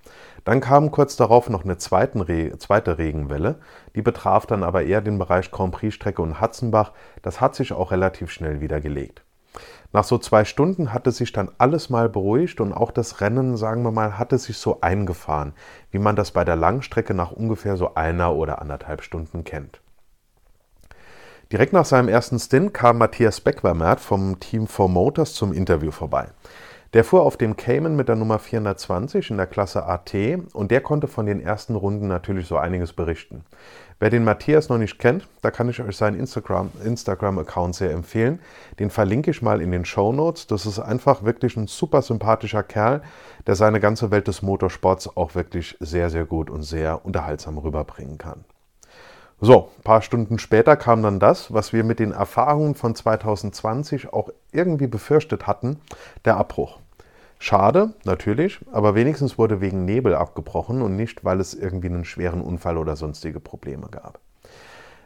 Dann 0.43 0.59
kam 0.59 0.91
kurz 0.91 1.15
darauf 1.15 1.49
noch 1.49 1.63
eine 1.63 1.77
Re 1.77 2.57
zweite 2.57 2.97
Regenwelle, 2.97 3.59
die 3.95 4.01
betraf 4.01 4.45
dann 4.45 4.63
aber 4.63 4.83
eher 4.83 5.01
den 5.01 5.17
Bereich 5.17 5.51
Grand 5.51 5.73
Prix-Strecke 5.73 6.21
und 6.21 6.41
Hatzenbach. 6.41 6.91
Das 7.21 7.39
hat 7.39 7.55
sich 7.55 7.71
auch 7.71 7.91
relativ 7.91 8.31
schnell 8.31 8.59
wieder 8.59 8.81
gelegt. 8.81 9.23
Nach 9.93 10.03
so 10.03 10.17
zwei 10.17 10.43
Stunden 10.43 10.91
hatte 10.91 11.11
sich 11.11 11.31
dann 11.31 11.51
alles 11.59 11.91
mal 11.91 12.09
beruhigt 12.09 12.59
und 12.59 12.73
auch 12.73 12.89
das 12.89 13.21
Rennen, 13.21 13.55
sagen 13.57 13.83
wir 13.83 13.91
mal, 13.91 14.17
hatte 14.17 14.39
sich 14.39 14.57
so 14.57 14.81
eingefahren, 14.81 15.53
wie 15.91 15.99
man 15.99 16.15
das 16.15 16.31
bei 16.31 16.43
der 16.43 16.55
Langstrecke 16.55 17.13
nach 17.13 17.31
ungefähr 17.31 17.77
so 17.77 17.93
einer 17.93 18.33
oder 18.33 18.59
anderthalb 18.59 19.03
Stunden 19.03 19.43
kennt. 19.43 19.81
Direkt 21.51 21.73
nach 21.73 21.85
seinem 21.85 22.09
ersten 22.09 22.39
Stint 22.39 22.73
kam 22.73 22.97
Matthias 22.97 23.39
Beckwermert 23.39 23.99
vom 23.99 24.39
Team 24.39 24.65
4 24.65 24.87
Motors 24.87 25.35
zum 25.35 25.53
Interview 25.53 25.91
vorbei. 25.91 26.29
Der 26.93 27.03
fuhr 27.03 27.23
auf 27.23 27.37
dem 27.37 27.57
Cayman 27.57 27.95
mit 27.95 28.07
der 28.07 28.15
Nummer 28.15 28.37
420 28.37 29.31
in 29.31 29.37
der 29.37 29.47
Klasse 29.47 29.87
AT 29.87 30.13
und 30.53 30.69
der 30.69 30.79
konnte 30.79 31.07
von 31.07 31.25
den 31.25 31.41
ersten 31.41 31.73
Runden 31.73 32.07
natürlich 32.07 32.45
so 32.45 32.57
einiges 32.57 32.93
berichten. 32.93 33.43
Wer 33.99 34.11
den 34.11 34.23
Matthias 34.23 34.69
noch 34.69 34.77
nicht 34.77 34.99
kennt, 34.99 35.27
da 35.41 35.49
kann 35.49 35.69
ich 35.69 35.81
euch 35.81 35.97
seinen 35.97 36.19
Instagram-Account 36.19 36.85
Instagram 36.85 37.73
sehr 37.73 37.91
empfehlen. 37.91 38.39
Den 38.77 38.91
verlinke 38.91 39.31
ich 39.31 39.41
mal 39.41 39.59
in 39.59 39.71
den 39.71 39.85
Show 39.85 40.13
Notes. 40.13 40.45
Das 40.45 40.67
ist 40.67 40.77
einfach 40.77 41.23
wirklich 41.23 41.57
ein 41.57 41.65
super 41.65 42.03
sympathischer 42.03 42.61
Kerl, 42.61 43.01
der 43.47 43.55
seine 43.55 43.79
ganze 43.79 44.11
Welt 44.11 44.27
des 44.27 44.43
Motorsports 44.43 45.17
auch 45.17 45.33
wirklich 45.33 45.75
sehr, 45.79 46.11
sehr 46.11 46.25
gut 46.25 46.51
und 46.51 46.61
sehr 46.61 47.03
unterhaltsam 47.05 47.57
rüberbringen 47.57 48.19
kann. 48.19 48.45
So, 49.45 49.71
ein 49.77 49.83
paar 49.83 50.01
Stunden 50.01 50.39
später 50.39 50.77
kam 50.77 51.03
dann 51.03 51.19
das, 51.19 51.53
was 51.53 51.73
wir 51.73 51.83
mit 51.83 51.99
den 51.99 52.13
Erfahrungen 52.13 52.75
von 52.75 52.95
2020 52.95 54.13
auch 54.13 54.29
irgendwie 54.53 54.87
befürchtet 54.87 55.47
hatten, 55.47 55.81
der 56.23 56.37
Abbruch. 56.37 56.79
Schade, 57.39 57.93
natürlich, 58.05 58.61
aber 58.71 58.95
wenigstens 58.95 59.37
wurde 59.37 59.59
wegen 59.59 59.83
Nebel 59.83 60.15
abgebrochen 60.15 60.81
und 60.81 60.95
nicht, 60.95 61.25
weil 61.25 61.41
es 61.41 61.53
irgendwie 61.53 61.89
einen 61.89 62.05
schweren 62.05 62.39
Unfall 62.39 62.77
oder 62.77 62.95
sonstige 62.95 63.41
Probleme 63.41 63.87
gab. 63.91 64.19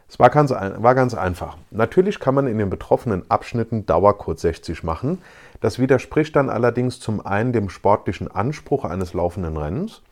Es 0.08 0.20
war 0.20 0.30
ganz, 0.30 0.52
war 0.52 0.94
ganz 0.94 1.16
einfach. 1.16 1.58
Natürlich 1.72 2.20
kann 2.20 2.36
man 2.36 2.46
in 2.46 2.60
den 2.60 2.70
betroffenen 2.70 3.24
Abschnitten 3.32 3.88
Dauercode 3.88 4.40
60 4.40 4.84
machen. 4.84 5.18
Das 5.62 5.80
widerspricht 5.80 6.36
dann 6.36 6.52
allerdings 6.52 7.00
zum 7.00 7.26
einen 7.26 7.54
dem 7.54 7.70
sportlichen 7.70 8.30
Anspruch 8.30 8.86
eines 8.86 9.16
laufenden 9.16 9.58
Rennens. 9.58 10.04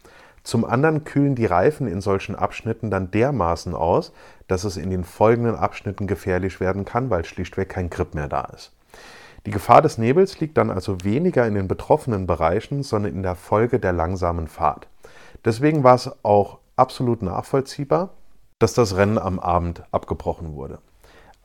Zum 0.45 0.63
anderen 0.63 1.03
kühlen 1.03 1.33
die 1.33 1.47
Reifen 1.47 1.87
in 1.87 2.01
solchen 2.01 2.35
Abschnitten 2.35 2.91
dann 2.91 3.09
dermaßen 3.09 3.73
aus, 3.73 4.13
dass 4.47 4.63
es 4.63 4.77
in 4.77 4.91
den 4.91 5.03
folgenden 5.03 5.55
Abschnitten 5.55 6.05
gefährlich 6.05 6.59
werden 6.59 6.85
kann, 6.85 7.09
weil 7.09 7.25
schlichtweg 7.25 7.67
kein 7.67 7.89
Grip 7.89 8.13
mehr 8.13 8.27
da 8.27 8.43
ist. 8.55 8.71
Die 9.47 9.51
Gefahr 9.51 9.81
des 9.81 9.97
Nebels 9.97 10.39
liegt 10.39 10.57
dann 10.57 10.69
also 10.69 11.03
weniger 11.03 11.47
in 11.47 11.55
den 11.55 11.67
betroffenen 11.67 12.27
Bereichen, 12.27 12.83
sondern 12.83 13.13
in 13.13 13.23
der 13.23 13.35
Folge 13.35 13.79
der 13.79 13.91
langsamen 13.91 14.47
Fahrt. 14.47 14.87
Deswegen 15.43 15.83
war 15.83 15.95
es 15.95 16.11
auch 16.23 16.59
absolut 16.75 17.23
nachvollziehbar, 17.23 18.11
dass 18.59 18.75
das 18.75 18.95
Rennen 18.95 19.17
am 19.17 19.39
Abend 19.39 19.83
abgebrochen 19.91 20.53
wurde. 20.53 20.77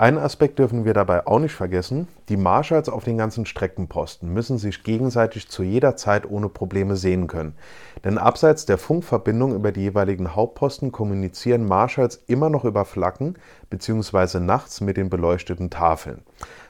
Einen 0.00 0.16
Aspekt 0.16 0.58
dürfen 0.58 0.86
wir 0.86 0.94
dabei 0.94 1.26
auch 1.26 1.40
nicht 1.40 1.52
vergessen. 1.52 2.08
Die 2.30 2.38
Marshals 2.38 2.88
auf 2.88 3.04
den 3.04 3.18
ganzen 3.18 3.44
Streckenposten 3.44 4.32
müssen 4.32 4.56
sich 4.56 4.82
gegenseitig 4.82 5.50
zu 5.50 5.62
jeder 5.62 5.94
Zeit 5.94 6.24
ohne 6.24 6.48
Probleme 6.48 6.96
sehen 6.96 7.26
können. 7.26 7.54
Denn 8.02 8.16
abseits 8.16 8.64
der 8.64 8.78
Funkverbindung 8.78 9.54
über 9.54 9.72
die 9.72 9.82
jeweiligen 9.82 10.34
Hauptposten 10.34 10.90
kommunizieren 10.90 11.66
Marshals 11.66 12.16
immer 12.28 12.48
noch 12.48 12.64
über 12.64 12.86
Flaggen 12.86 13.34
bzw. 13.68 14.40
nachts 14.40 14.80
mit 14.80 14.96
den 14.96 15.10
beleuchteten 15.10 15.68
Tafeln. 15.68 16.22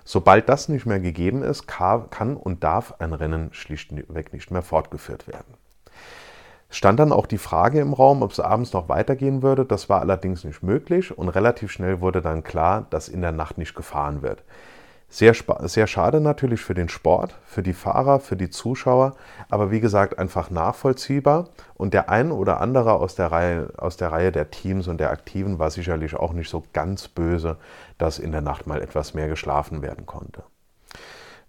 Sobald 0.05 0.49
das 0.49 0.69
nicht 0.69 0.87
mehr 0.87 0.99
gegeben 0.99 1.45
ist, 1.45 1.69
kann 1.69 2.37
und 2.37 2.65
darf 2.65 2.95
ein 2.99 3.13
Rennen 3.13 3.51
schlichtweg 3.53 4.33
nicht 4.33 4.51
mehr 4.51 4.63
fortgeführt 4.63 5.29
werden. 5.29 5.60
Stand 6.71 7.00
dann 7.00 7.12
auch 7.12 7.27
die 7.27 7.39
Frage 7.39 7.81
im 7.81 7.93
Raum, 7.93 8.23
ob 8.23 8.31
es 8.31 8.39
abends 8.39 8.73
noch 8.73 8.89
weitergehen 8.89 9.43
würde. 9.43 9.65
Das 9.65 9.89
war 9.89 10.00
allerdings 10.00 10.45
nicht 10.45 10.62
möglich 10.62 11.17
und 11.17 11.29
relativ 11.29 11.73
schnell 11.73 12.00
wurde 12.00 12.23
dann 12.23 12.45
klar, 12.45 12.87
dass 12.91 13.09
in 13.09 13.23
der 13.23 13.33
Nacht 13.33 13.59
nicht 13.59 13.75
gefahren 13.75 14.23
wird. 14.23 14.45
Sehr, 15.12 15.35
sehr 15.62 15.89
schade 15.89 16.21
natürlich 16.21 16.61
für 16.61 16.75
den 16.75 16.89
Sport, 16.89 17.35
für 17.45 17.65
die 17.65 17.73
Fahrer, 17.73 18.21
für 18.21 18.37
die 18.37 18.49
Zuschauer, 18.49 19.17
aber 19.49 19.73
wie 19.73 19.81
gesagt 19.81 20.21
einfach 20.21 20.50
nachvollziehbar. 20.50 21.49
Und 21.75 21.93
der 21.93 22.09
ein 22.09 22.31
oder 22.31 22.61
andere 22.61 22.93
aus 22.93 23.17
der, 23.17 23.33
Reihe, 23.33 23.73
aus 23.77 23.97
der 23.97 24.12
Reihe 24.12 24.31
der 24.31 24.53
Teams 24.53 24.87
und 24.87 25.00
der 25.00 25.11
Aktiven 25.11 25.59
war 25.59 25.71
sicherlich 25.71 26.15
auch 26.15 26.33
nicht 26.33 26.49
so 26.49 26.62
ganz 26.73 27.09
böse, 27.09 27.57
dass 27.99 28.21
in 28.21 28.31
der 28.31 28.43
Nacht 28.43 28.69
mal 28.69 28.81
etwas 28.81 29.12
mehr 29.12 29.27
geschlafen 29.27 29.83
werden 29.83 30.07
konnte. 30.07 30.45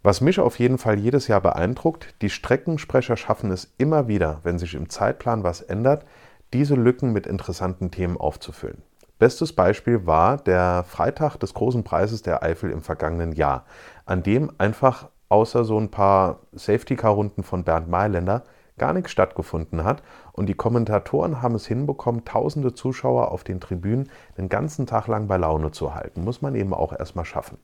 Was 0.03 0.19
mich 0.19 0.39
auf 0.39 0.57
jeden 0.57 0.79
Fall 0.79 0.97
jedes 0.97 1.27
Jahr 1.27 1.41
beeindruckt, 1.41 2.15
die 2.23 2.31
Streckensprecher 2.31 3.17
schaffen 3.17 3.51
es 3.51 3.71
immer 3.77 4.07
wieder, 4.07 4.39
wenn 4.41 4.57
sich 4.57 4.73
im 4.73 4.89
Zeitplan 4.89 5.43
was 5.43 5.61
ändert, 5.61 6.05
diese 6.53 6.73
Lücken 6.73 7.13
mit 7.13 7.27
interessanten 7.27 7.91
Themen 7.91 8.17
aufzufüllen. 8.17 8.81
Bestes 9.19 9.53
Beispiel 9.53 10.07
war 10.07 10.37
der 10.37 10.83
Freitag 10.87 11.37
des 11.37 11.53
großen 11.53 11.83
Preises 11.83 12.23
der 12.23 12.41
Eifel 12.41 12.71
im 12.71 12.81
vergangenen 12.81 13.33
Jahr, 13.33 13.65
an 14.07 14.23
dem 14.23 14.51
einfach 14.57 15.09
außer 15.29 15.63
so 15.63 15.79
ein 15.79 15.91
paar 15.91 16.39
Safety-Car-Runden 16.53 17.43
von 17.43 17.63
Bernd 17.63 17.87
Mailänder 17.87 18.43
gar 18.79 18.93
nichts 18.93 19.11
stattgefunden 19.11 19.83
hat 19.83 20.01
und 20.33 20.47
die 20.47 20.55
Kommentatoren 20.55 21.43
haben 21.43 21.53
es 21.53 21.67
hinbekommen, 21.67 22.25
tausende 22.25 22.73
Zuschauer 22.73 23.31
auf 23.31 23.43
den 23.43 23.59
Tribünen 23.59 24.09
den 24.39 24.49
ganzen 24.49 24.87
Tag 24.87 25.05
lang 25.05 25.27
bei 25.27 25.37
Laune 25.37 25.69
zu 25.69 25.93
halten. 25.93 26.23
Muss 26.23 26.41
man 26.41 26.55
eben 26.55 26.73
auch 26.73 26.91
erstmal 26.91 27.25
schaffen. 27.25 27.59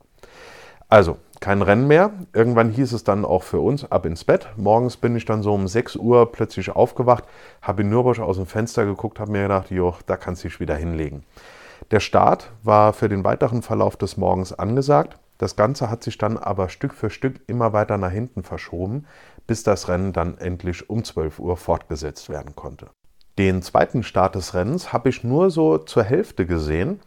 Also, 0.89 1.17
kein 1.39 1.61
Rennen 1.61 1.87
mehr. 1.87 2.11
Irgendwann 2.33 2.69
hieß 2.69 2.93
es 2.93 3.03
dann 3.03 3.25
auch 3.25 3.43
für 3.43 3.59
uns 3.59 3.89
ab 3.89 4.05
ins 4.05 4.23
Bett. 4.23 4.49
Morgens 4.57 4.97
bin 4.97 5.15
ich 5.15 5.25
dann 5.25 5.43
so 5.43 5.53
um 5.53 5.67
6 5.67 5.95
Uhr 5.95 6.31
plötzlich 6.31 6.69
aufgewacht, 6.69 7.25
habe 7.61 7.81
in 7.81 7.89
Nürburg 7.89 8.19
aus 8.19 8.37
dem 8.37 8.45
Fenster 8.45 8.85
geguckt, 8.85 9.19
habe 9.19 9.31
mir 9.31 9.43
gedacht, 9.43 9.71
jo, 9.71 9.95
da 10.05 10.17
kannst 10.17 10.43
du 10.43 10.47
dich 10.47 10.59
wieder 10.59 10.75
hinlegen. 10.75 11.23
Der 11.91 11.99
Start 11.99 12.51
war 12.63 12.93
für 12.93 13.07
den 13.07 13.23
weiteren 13.23 13.61
Verlauf 13.61 13.95
des 13.95 14.17
Morgens 14.17 14.51
angesagt. 14.51 15.17
Das 15.37 15.55
Ganze 15.55 15.89
hat 15.89 16.03
sich 16.03 16.17
dann 16.17 16.37
aber 16.37 16.69
Stück 16.69 16.93
für 16.93 17.09
Stück 17.09 17.41
immer 17.47 17.71
weiter 17.71 17.97
nach 17.97 18.11
hinten 18.11 18.43
verschoben, 18.43 19.05
bis 19.45 19.63
das 19.63 19.87
Rennen 19.87 20.11
dann 20.11 20.37
endlich 20.37 20.89
um 20.89 21.03
12 21.03 21.39
Uhr 21.39 21.55
fortgesetzt 21.55 22.29
werden 22.29 22.55
konnte. 22.55 22.89
Den 23.37 23.61
zweiten 23.61 24.01
Start 24.01 24.33
des 24.33 24.55
Rennens 24.55 24.93
habe 24.93 25.09
ich 25.09 25.23
nur 25.23 25.51
so 25.51 25.77
zur 25.77 26.01
Hälfte 26.01 26.47
gesehen. 26.47 26.99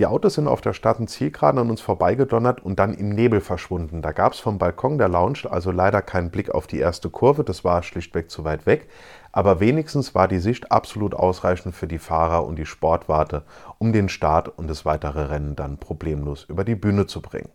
Die 0.00 0.06
Autos 0.06 0.34
sind 0.34 0.48
auf 0.48 0.60
der 0.60 0.74
und 0.98 1.08
Zielgeraden 1.08 1.60
an 1.60 1.70
uns 1.70 1.80
vorbeigedonnert 1.80 2.60
und 2.64 2.80
dann 2.80 2.92
im 2.92 3.10
Nebel 3.10 3.40
verschwunden. 3.40 4.02
Da 4.02 4.10
gab 4.10 4.32
es 4.32 4.40
vom 4.40 4.58
Balkon 4.58 4.98
der 4.98 5.08
Lounge 5.08 5.48
also 5.48 5.70
leider 5.70 6.02
keinen 6.02 6.30
Blick 6.30 6.50
auf 6.50 6.66
die 6.66 6.80
erste 6.80 7.08
Kurve, 7.08 7.44
das 7.44 7.62
war 7.62 7.84
schlichtweg 7.84 8.32
zu 8.32 8.42
weit 8.42 8.66
weg. 8.66 8.88
Aber 9.30 9.60
wenigstens 9.60 10.12
war 10.12 10.26
die 10.26 10.40
Sicht 10.40 10.72
absolut 10.72 11.14
ausreichend 11.14 11.76
für 11.76 11.86
die 11.86 12.00
Fahrer 12.00 12.44
und 12.44 12.56
die 12.56 12.66
Sportwarte, 12.66 13.44
um 13.78 13.92
den 13.92 14.08
Start 14.08 14.48
und 14.58 14.68
das 14.68 14.84
weitere 14.84 15.26
Rennen 15.26 15.54
dann 15.54 15.78
problemlos 15.78 16.46
über 16.48 16.64
die 16.64 16.74
Bühne 16.74 17.06
zu 17.06 17.22
bringen. 17.22 17.50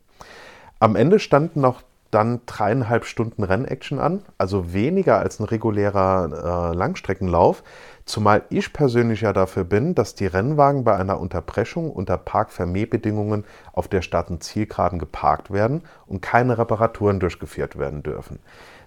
Am 0.79 0.95
Ende 0.95 1.19
standen 1.19 1.59
noch 1.59 1.81
dann 2.12 2.41
dreieinhalb 2.46 3.06
Stunden 3.06 3.44
Rennaction 3.44 4.00
an, 4.00 4.22
also 4.38 4.74
weniger 4.74 5.20
als 5.20 5.39
ein 5.39 5.46
regulärer 5.46 6.72
äh, 6.72 6.75
Langstreckenlauf, 6.75 7.63
zumal 8.06 8.44
ich 8.50 8.74
persönlich 8.74 9.22
ja 9.22 9.34
dafür 9.34 9.63
bin, 9.63 9.96
dass 9.96 10.15
die 10.15 10.27
Rennwagen 10.27 10.84
bei 10.84 10.96
einer 10.96 11.20
Unterbrechung 11.20 11.91
unter 11.91 12.18
Parkvermehbedingungen 12.18 13.46
auf 13.74 13.88
der 13.88 14.01
Stadt- 14.01 14.30
und 14.30 14.44
Zielgeraden 14.44 15.00
geparkt 15.00 15.51
werden 15.51 15.84
und 16.06 16.22
keine 16.22 16.58
Reparaturen 16.58 17.20
durchgeführt 17.20 17.80
werden 17.80 18.03
dürfen. 18.03 18.39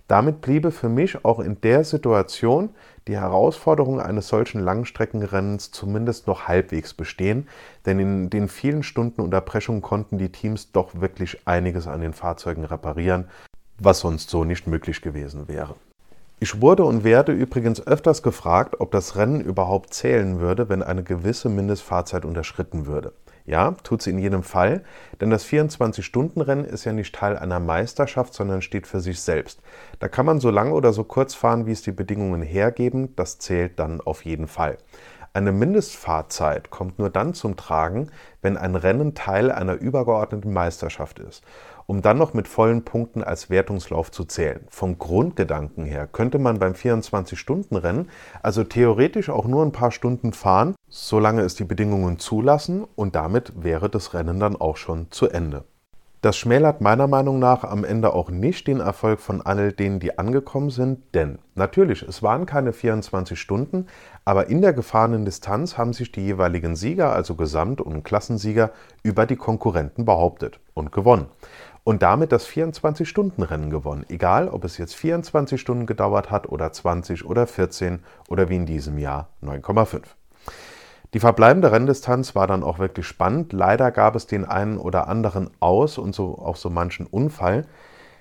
Damit 0.06 0.42
bliebe 0.42 0.70
für 0.70 0.90
mich 0.90 1.24
auch 1.24 1.40
in 1.40 1.60
der 1.62 1.82
Situation 1.82 2.70
die 3.08 3.16
Herausforderung 3.16 4.00
eines 4.00 4.28
solchen 4.28 4.60
Langstreckenrennens 4.60 5.70
zumindest 5.70 6.26
noch 6.26 6.46
halbwegs 6.46 6.92
bestehen, 6.92 7.48
denn 7.86 7.98
in 7.98 8.30
den 8.30 8.48
vielen 8.48 8.82
Stunden 8.82 9.22
Unterbrechung 9.22 9.80
konnten 9.80 10.18
die 10.18 10.30
Teams 10.30 10.72
doch 10.72 11.00
wirklich 11.00 11.46
einiges 11.46 11.86
an 11.86 12.02
den 12.02 12.12
Fahrzeugen 12.12 12.64
reparieren, 12.64 13.28
was 13.78 14.00
sonst 14.00 14.28
so 14.28 14.44
nicht 14.44 14.66
möglich 14.66 15.00
gewesen 15.00 15.48
wäre. 15.48 15.74
Ich 16.38 16.60
wurde 16.60 16.84
und 16.84 17.04
werde 17.04 17.32
übrigens 17.32 17.86
öfters 17.86 18.22
gefragt, 18.22 18.80
ob 18.80 18.90
das 18.90 19.16
Rennen 19.16 19.40
überhaupt 19.40 19.94
zählen 19.94 20.40
würde, 20.40 20.68
wenn 20.68 20.82
eine 20.82 21.02
gewisse 21.02 21.48
Mindestfahrzeit 21.48 22.26
unterschritten 22.26 22.86
würde. 22.86 23.12
Ja, 23.46 23.72
tut 23.82 24.00
sie 24.00 24.10
in 24.10 24.18
jedem 24.18 24.42
Fall, 24.42 24.82
denn 25.20 25.28
das 25.28 25.44
24-Stunden-Rennen 25.44 26.64
ist 26.64 26.84
ja 26.84 26.94
nicht 26.94 27.14
Teil 27.14 27.36
einer 27.36 27.60
Meisterschaft, 27.60 28.32
sondern 28.32 28.62
steht 28.62 28.86
für 28.86 29.00
sich 29.00 29.20
selbst. 29.20 29.60
Da 29.98 30.08
kann 30.08 30.24
man 30.24 30.40
so 30.40 30.48
lange 30.48 30.72
oder 30.72 30.94
so 30.94 31.04
kurz 31.04 31.34
fahren, 31.34 31.66
wie 31.66 31.72
es 31.72 31.82
die 31.82 31.92
Bedingungen 31.92 32.40
hergeben, 32.40 33.14
das 33.16 33.38
zählt 33.38 33.78
dann 33.78 34.00
auf 34.00 34.24
jeden 34.24 34.48
Fall. 34.48 34.78
Eine 35.34 35.52
Mindestfahrzeit 35.52 36.70
kommt 36.70 36.98
nur 36.98 37.10
dann 37.10 37.34
zum 37.34 37.56
Tragen, 37.56 38.08
wenn 38.40 38.56
ein 38.56 38.76
Rennen 38.76 39.14
Teil 39.14 39.50
einer 39.50 39.74
übergeordneten 39.74 40.52
Meisterschaft 40.52 41.18
ist 41.18 41.42
um 41.86 42.02
dann 42.02 42.18
noch 42.18 42.34
mit 42.34 42.48
vollen 42.48 42.84
Punkten 42.84 43.22
als 43.22 43.50
Wertungslauf 43.50 44.10
zu 44.10 44.24
zählen. 44.24 44.60
Vom 44.68 44.98
Grundgedanken 44.98 45.84
her 45.84 46.06
könnte 46.06 46.38
man 46.38 46.58
beim 46.58 46.72
24-Stunden-Rennen 46.72 48.08
also 48.42 48.64
theoretisch 48.64 49.30
auch 49.30 49.46
nur 49.46 49.64
ein 49.64 49.72
paar 49.72 49.90
Stunden 49.90 50.32
fahren, 50.32 50.74
solange 50.88 51.42
es 51.42 51.54
die 51.54 51.64
Bedingungen 51.64 52.18
zulassen 52.18 52.84
und 52.94 53.14
damit 53.14 53.52
wäre 53.62 53.90
das 53.90 54.14
Rennen 54.14 54.40
dann 54.40 54.56
auch 54.56 54.76
schon 54.76 55.10
zu 55.10 55.28
Ende. 55.28 55.64
Das 56.24 56.38
schmälert 56.38 56.80
meiner 56.80 57.06
Meinung 57.06 57.38
nach 57.38 57.64
am 57.64 57.84
Ende 57.84 58.14
auch 58.14 58.30
nicht 58.30 58.66
den 58.66 58.80
Erfolg 58.80 59.20
von 59.20 59.42
all 59.42 59.72
denen, 59.72 60.00
die 60.00 60.18
angekommen 60.18 60.70
sind, 60.70 61.14
denn 61.14 61.38
natürlich, 61.54 62.00
es 62.00 62.22
waren 62.22 62.46
keine 62.46 62.72
24 62.72 63.38
Stunden, 63.38 63.88
aber 64.24 64.48
in 64.48 64.62
der 64.62 64.72
gefahrenen 64.72 65.26
Distanz 65.26 65.76
haben 65.76 65.92
sich 65.92 66.12
die 66.12 66.22
jeweiligen 66.22 66.76
Sieger, 66.76 67.12
also 67.12 67.34
Gesamt- 67.34 67.82
und 67.82 68.04
Klassensieger, 68.04 68.70
über 69.02 69.26
die 69.26 69.36
Konkurrenten 69.36 70.06
behauptet 70.06 70.60
und 70.72 70.92
gewonnen 70.92 71.26
und 71.84 72.02
damit 72.02 72.32
das 72.32 72.48
24-Stunden-Rennen 72.48 73.70
gewonnen. 73.70 74.06
Egal, 74.08 74.48
ob 74.48 74.64
es 74.64 74.78
jetzt 74.78 74.96
24 74.96 75.60
Stunden 75.60 75.86
gedauert 75.86 76.30
hat 76.30 76.48
oder 76.48 76.72
20 76.72 77.26
oder 77.26 77.46
14 77.46 78.02
oder 78.28 78.48
wie 78.48 78.56
in 78.56 78.66
diesem 78.66 78.98
Jahr 78.98 79.28
9,5. 79.42 80.02
Die 81.12 81.20
verbleibende 81.20 81.70
Renndistanz 81.70 82.34
war 82.34 82.48
dann 82.48 82.64
auch 82.64 82.80
wirklich 82.80 83.06
spannend. 83.06 83.52
Leider 83.52 83.92
gab 83.92 84.16
es 84.16 84.26
den 84.26 84.44
einen 84.44 84.78
oder 84.78 85.06
anderen 85.06 85.50
Aus 85.60 85.98
und 85.98 86.14
so 86.14 86.38
auch 86.38 86.56
so 86.56 86.70
manchen 86.70 87.06
Unfall. 87.06 87.66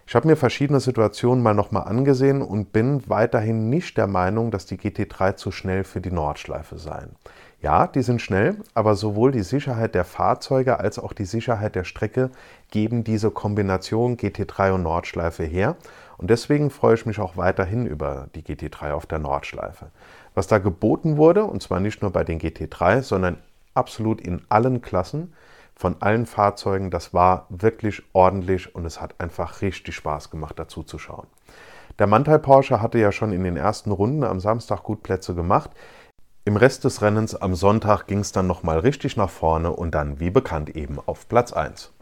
Ich 0.06 0.16
habe 0.16 0.28
mir 0.28 0.36
verschiedene 0.36 0.80
Situationen 0.80 1.42
mal 1.42 1.54
nochmal 1.54 1.88
angesehen 1.88 2.42
und 2.42 2.74
bin 2.74 3.04
weiterhin 3.08 3.70
nicht 3.70 3.98
der 3.98 4.08
Meinung, 4.08 4.52
dass 4.52 4.66
die 4.66 4.78
GT3 4.78 5.36
zu 5.36 5.52
schnell 5.52 5.84
für 5.84 6.02
die 6.02 6.12
Nordschleife 6.12 6.78
seien. 6.78 7.16
Ja, 7.62 7.88
die 7.88 8.02
sind 8.02 8.22
schnell, 8.22 8.58
aber 8.74 8.96
sowohl 8.96 9.32
die 9.32 9.44
Sicherheit 9.44 9.96
der 9.96 10.04
Fahrzeuge 10.04 10.82
als 10.82 11.00
auch 11.00 11.14
die 11.14 11.24
Sicherheit 11.24 11.76
der 11.76 11.86
Strecke 11.86 12.30
geben 12.72 13.06
diese 13.06 13.32
Kombination 13.32 14.18
GT3 14.18 14.74
und 14.74 14.84
Nordschleife 14.84 15.46
her. 15.46 15.78
Und 16.18 16.30
deswegen 16.30 16.70
freue 16.70 16.96
ich 16.96 17.06
mich 17.06 17.20
auch 17.20 17.38
weiterhin 17.38 17.86
über 17.86 18.28
die 18.36 18.44
GT3 18.44 18.92
auf 18.92 19.06
der 19.06 19.20
Nordschleife. 19.20 19.88
Was 20.36 20.48
da 20.48 20.58
geboten 20.58 21.16
wurde, 21.16 21.46
und 21.46 21.64
zwar 21.64 21.80
nicht 21.80 22.02
nur 22.02 22.12
bei 22.12 22.26
den 22.26 22.42
GT3, 22.42 23.02
sondern 23.02 23.38
absolut 23.74 24.20
in 24.20 24.42
allen 24.50 24.82
Klassen, 24.82 25.34
von 25.75 25.96
allen 26.01 26.25
Fahrzeugen. 26.25 26.92
Das 26.92 27.13
war 27.13 27.48
wirklich 27.50 28.03
ordentlich 28.13 28.75
und 28.75 28.86
es 28.86 29.01
hat 29.01 29.15
einfach 29.20 29.62
richtig 29.62 29.96
Spaß 29.96 30.30
gemacht, 30.30 30.58
dazu 30.58 30.84
zu 30.84 30.98
schauen. 31.00 31.27
Der 32.00 32.08
Mantai 32.08 32.39
Porsche 32.39 32.82
hatte 32.82 32.98
ja 32.98 33.12
schon 33.12 33.32
in 33.34 33.44
den 33.44 33.58
ersten 33.58 33.92
Runden 33.92 34.24
am 34.24 34.39
Samstag 34.39 34.84
gut 34.84 35.03
Plätze 35.03 35.36
gemacht. 35.36 35.70
Im 36.46 36.58
Rest 36.58 36.84
des 36.84 37.01
Rennens 37.01 37.36
am 37.36 37.56
Sonntag 37.56 38.08
ging 38.08 38.20
es 38.20 38.32
dann 38.32 38.48
nochmal 38.48 38.80
richtig 38.80 39.15
nach 39.15 39.30
vorne 39.30 39.72
und 39.72 39.96
dann, 39.96 40.20
wie 40.20 40.30
bekannt, 40.30 40.75
eben 40.75 40.98
auf 41.06 41.30
Platz 41.30 41.53
1. 41.53 41.94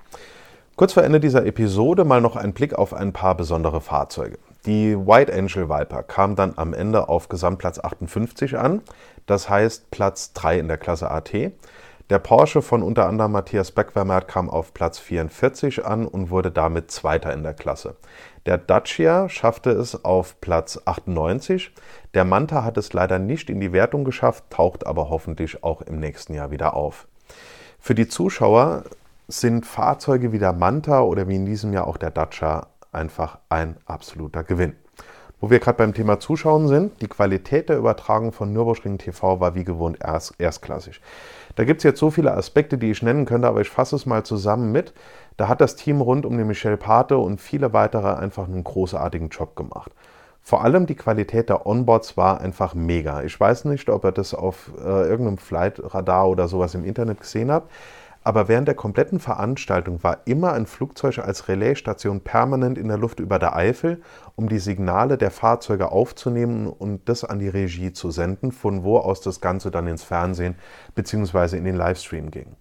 Kurz 0.75 0.93
vor 0.93 1.03
Ende 1.03 1.19
dieser 1.19 1.45
Episode 1.45 2.05
mal 2.05 2.21
noch 2.21 2.35
ein 2.35 2.53
Blick 2.53 2.73
auf 2.73 2.93
ein 2.93 3.13
paar 3.13 3.35
besondere 3.35 3.81
Fahrzeuge. 3.81 4.39
Die 4.65 4.97
White 4.97 5.33
Angel 5.33 5.69
Viper 5.69 6.03
kam 6.03 6.35
dann 6.35 6.53
am 6.55 6.73
Ende 6.73 7.09
auf 7.09 7.29
Gesamtplatz 7.29 7.79
58 7.79 8.57
an, 8.57 8.81
das 9.25 9.49
heißt 9.49 9.91
Platz 9.91 10.33
3 10.33 10.59
in 10.59 10.67
der 10.67 10.77
Klasse 10.77 11.11
AT. 11.11 11.33
Der 12.09 12.19
Porsche 12.19 12.61
von 12.61 12.83
unter 12.83 13.07
anderem 13.07 13.31
Matthias 13.31 13.71
Beckwermert 13.71 14.27
kam 14.27 14.49
auf 14.49 14.73
Platz 14.73 14.99
44 14.99 15.85
an 15.85 16.05
und 16.05 16.29
wurde 16.29 16.51
damit 16.51 16.91
Zweiter 16.91 17.31
in 17.33 17.43
der 17.43 17.53
Klasse. 17.53 17.95
Der 18.45 18.57
Dacia 18.57 19.29
schaffte 19.29 19.71
es 19.71 20.03
auf 20.03 20.41
Platz 20.41 20.81
98. 20.85 21.71
Der 22.13 22.25
Manta 22.25 22.63
hat 22.63 22.77
es 22.77 22.91
leider 22.93 23.19
nicht 23.19 23.49
in 23.49 23.59
die 23.59 23.71
Wertung 23.71 24.03
geschafft, 24.03 24.45
taucht 24.49 24.85
aber 24.85 25.09
hoffentlich 25.09 25.63
auch 25.63 25.81
im 25.81 25.99
nächsten 25.99 26.33
Jahr 26.33 26.51
wieder 26.51 26.73
auf. 26.73 27.07
Für 27.79 27.95
die 27.95 28.07
Zuschauer 28.07 28.83
sind 29.27 29.65
Fahrzeuge 29.65 30.31
wie 30.31 30.39
der 30.39 30.53
Manta 30.53 31.01
oder 31.01 31.27
wie 31.27 31.35
in 31.35 31.45
diesem 31.45 31.71
Jahr 31.71 31.87
auch 31.87 31.97
der 31.97 32.11
Dacia 32.11 32.67
einfach 32.91 33.39
ein 33.49 33.77
absoluter 33.85 34.43
Gewinn. 34.43 34.75
Wo 35.41 35.49
wir 35.49 35.59
gerade 35.59 35.79
beim 35.79 35.95
Thema 35.95 36.19
Zuschauen 36.19 36.67
sind, 36.67 37.01
die 37.01 37.07
Qualität 37.07 37.67
der 37.67 37.79
Übertragung 37.79 38.31
von 38.31 38.53
Nürburgring 38.53 38.99
TV 38.99 39.39
war 39.39 39.55
wie 39.55 39.63
gewohnt 39.63 39.97
erst, 39.99 40.35
erstklassig. 40.37 41.01
Da 41.55 41.63
gibt 41.63 41.79
es 41.79 41.83
jetzt 41.83 41.99
so 41.99 42.11
viele 42.11 42.31
Aspekte, 42.35 42.77
die 42.77 42.91
ich 42.91 43.01
nennen 43.01 43.25
könnte, 43.25 43.47
aber 43.47 43.61
ich 43.61 43.69
fasse 43.69 43.95
es 43.95 44.05
mal 44.05 44.23
zusammen 44.23 44.71
mit. 44.71 44.93
Da 45.37 45.47
hat 45.47 45.59
das 45.59 45.75
Team 45.75 45.99
rund 45.99 46.27
um 46.27 46.37
den 46.37 46.45
Michel 46.45 46.77
Pate 46.77 47.17
und 47.17 47.41
viele 47.41 47.73
weitere 47.73 48.13
einfach 48.13 48.47
einen 48.47 48.63
großartigen 48.63 49.29
Job 49.29 49.55
gemacht. 49.55 49.91
Vor 50.43 50.63
allem 50.63 50.85
die 50.85 50.95
Qualität 50.95 51.49
der 51.49 51.65
Onboards 51.65 52.17
war 52.17 52.39
einfach 52.39 52.75
mega. 52.75 53.23
Ich 53.23 53.39
weiß 53.39 53.65
nicht, 53.65 53.89
ob 53.89 54.05
ihr 54.05 54.11
das 54.11 54.35
auf 54.35 54.71
äh, 54.77 55.07
irgendeinem 55.07 55.39
Flight-Radar 55.39 56.29
oder 56.29 56.47
sowas 56.47 56.75
im 56.75 56.85
Internet 56.85 57.19
gesehen 57.19 57.51
habt. 57.51 57.71
Aber 58.23 58.47
während 58.47 58.67
der 58.67 58.75
kompletten 58.75 59.19
Veranstaltung 59.19 60.03
war 60.03 60.19
immer 60.25 60.53
ein 60.53 60.67
Flugzeug 60.67 61.17
als 61.19 61.47
Relaisstation 61.47 62.21
permanent 62.21 62.77
in 62.77 62.87
der 62.87 62.97
Luft 62.97 63.19
über 63.19 63.39
der 63.39 63.55
Eifel, 63.55 64.01
um 64.35 64.47
die 64.47 64.59
Signale 64.59 65.17
der 65.17 65.31
Fahrzeuge 65.31 65.91
aufzunehmen 65.91 66.67
und 66.67 67.09
das 67.09 67.23
an 67.23 67.39
die 67.39 67.49
Regie 67.49 67.93
zu 67.93 68.11
senden, 68.11 68.51
von 68.51 68.83
wo 68.83 68.97
aus 68.97 69.21
das 69.21 69.41
Ganze 69.41 69.71
dann 69.71 69.87
ins 69.87 70.03
Fernsehen 70.03 70.55
bzw. 70.93 71.57
in 71.57 71.65
den 71.65 71.75
Livestream 71.75 72.29
ging. 72.29 72.55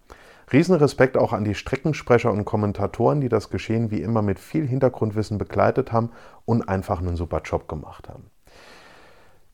Riesenrespekt 0.52 1.16
auch 1.16 1.32
an 1.32 1.44
die 1.44 1.54
Streckensprecher 1.54 2.32
und 2.32 2.44
Kommentatoren, 2.44 3.20
die 3.20 3.28
das 3.28 3.50
Geschehen 3.50 3.90
wie 3.90 4.02
immer 4.02 4.22
mit 4.22 4.40
viel 4.40 4.66
Hintergrundwissen 4.66 5.38
begleitet 5.38 5.92
haben 5.92 6.10
und 6.44 6.68
einfach 6.68 7.00
einen 7.00 7.16
super 7.16 7.42
Job 7.44 7.68
gemacht 7.68 8.08
haben. 8.08 8.30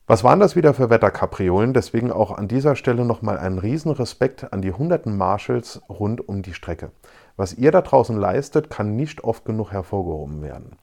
Was 0.09 0.23
waren 0.23 0.39
das 0.39 0.55
wieder 0.55 0.73
für 0.73 0.89
Wetterkapriolen? 0.89 1.73
Deswegen 1.73 2.13
auch 2.13 2.31
an 2.31 2.47
dieser 2.47 2.77
Stelle 2.77 3.03
nochmal 3.03 3.37
einen 3.37 3.59
riesen 3.59 3.91
Respekt 3.91 4.53
an 4.53 4.61
die 4.61 4.71
hunderten 4.71 5.17
Marshals 5.17 5.81
rund 5.89 6.25
um 6.29 6.43
die 6.43 6.53
Strecke. 6.53 6.91
Was 7.35 7.53
ihr 7.53 7.73
da 7.73 7.81
draußen 7.81 8.17
leistet, 8.17 8.69
kann 8.69 8.95
nicht 8.95 9.25
oft 9.25 9.43
genug 9.43 9.73
hervorgehoben 9.73 10.41
werden. 10.41 10.77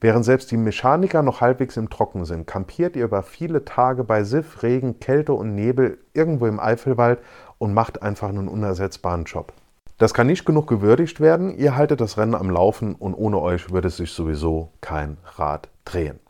Während 0.00 0.24
selbst 0.24 0.52
die 0.52 0.56
Mechaniker 0.56 1.24
noch 1.24 1.40
halbwegs 1.40 1.76
im 1.76 1.90
Trocken 1.90 2.24
sind, 2.24 2.46
kampiert 2.46 2.94
ihr 2.94 3.06
über 3.06 3.24
viele 3.24 3.64
Tage 3.64 4.04
bei 4.04 4.22
Siff, 4.22 4.62
Regen, 4.62 5.00
Kälte 5.00 5.32
und 5.32 5.56
Nebel 5.56 5.98
irgendwo 6.14 6.46
im 6.46 6.60
Eifelwald 6.60 7.18
und 7.58 7.74
macht 7.74 8.04
einfach 8.04 8.28
einen 8.28 8.46
unersetzbaren 8.46 9.24
Job. 9.24 9.52
Das 9.98 10.14
kann 10.14 10.28
nicht 10.28 10.44
genug 10.44 10.68
gewürdigt 10.68 11.20
werden. 11.20 11.52
Ihr 11.58 11.74
haltet 11.74 12.00
das 12.00 12.16
Rennen 12.16 12.36
am 12.36 12.48
Laufen 12.48 12.94
und 12.94 13.14
ohne 13.14 13.40
euch 13.40 13.72
würde 13.72 13.90
sich 13.90 14.12
sowieso 14.12 14.70
kein 14.80 15.16
Rad 15.36 15.68
drehen. 15.84 16.20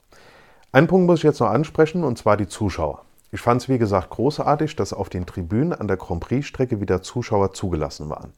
Einen 0.78 0.86
Punkt 0.86 1.08
muss 1.08 1.18
ich 1.18 1.24
jetzt 1.24 1.40
noch 1.40 1.50
ansprechen, 1.50 2.04
und 2.04 2.18
zwar 2.18 2.36
die 2.36 2.46
Zuschauer. 2.46 3.02
Ich 3.32 3.40
fand 3.40 3.60
es 3.60 3.68
wie 3.68 3.78
gesagt 3.78 4.10
großartig, 4.10 4.76
dass 4.76 4.92
auf 4.92 5.08
den 5.08 5.26
Tribünen 5.26 5.72
an 5.72 5.88
der 5.88 5.96
Grand 5.96 6.20
Prix-Strecke 6.20 6.80
wieder 6.80 7.02
Zuschauer 7.02 7.52
zugelassen 7.52 8.10
waren. 8.10 8.32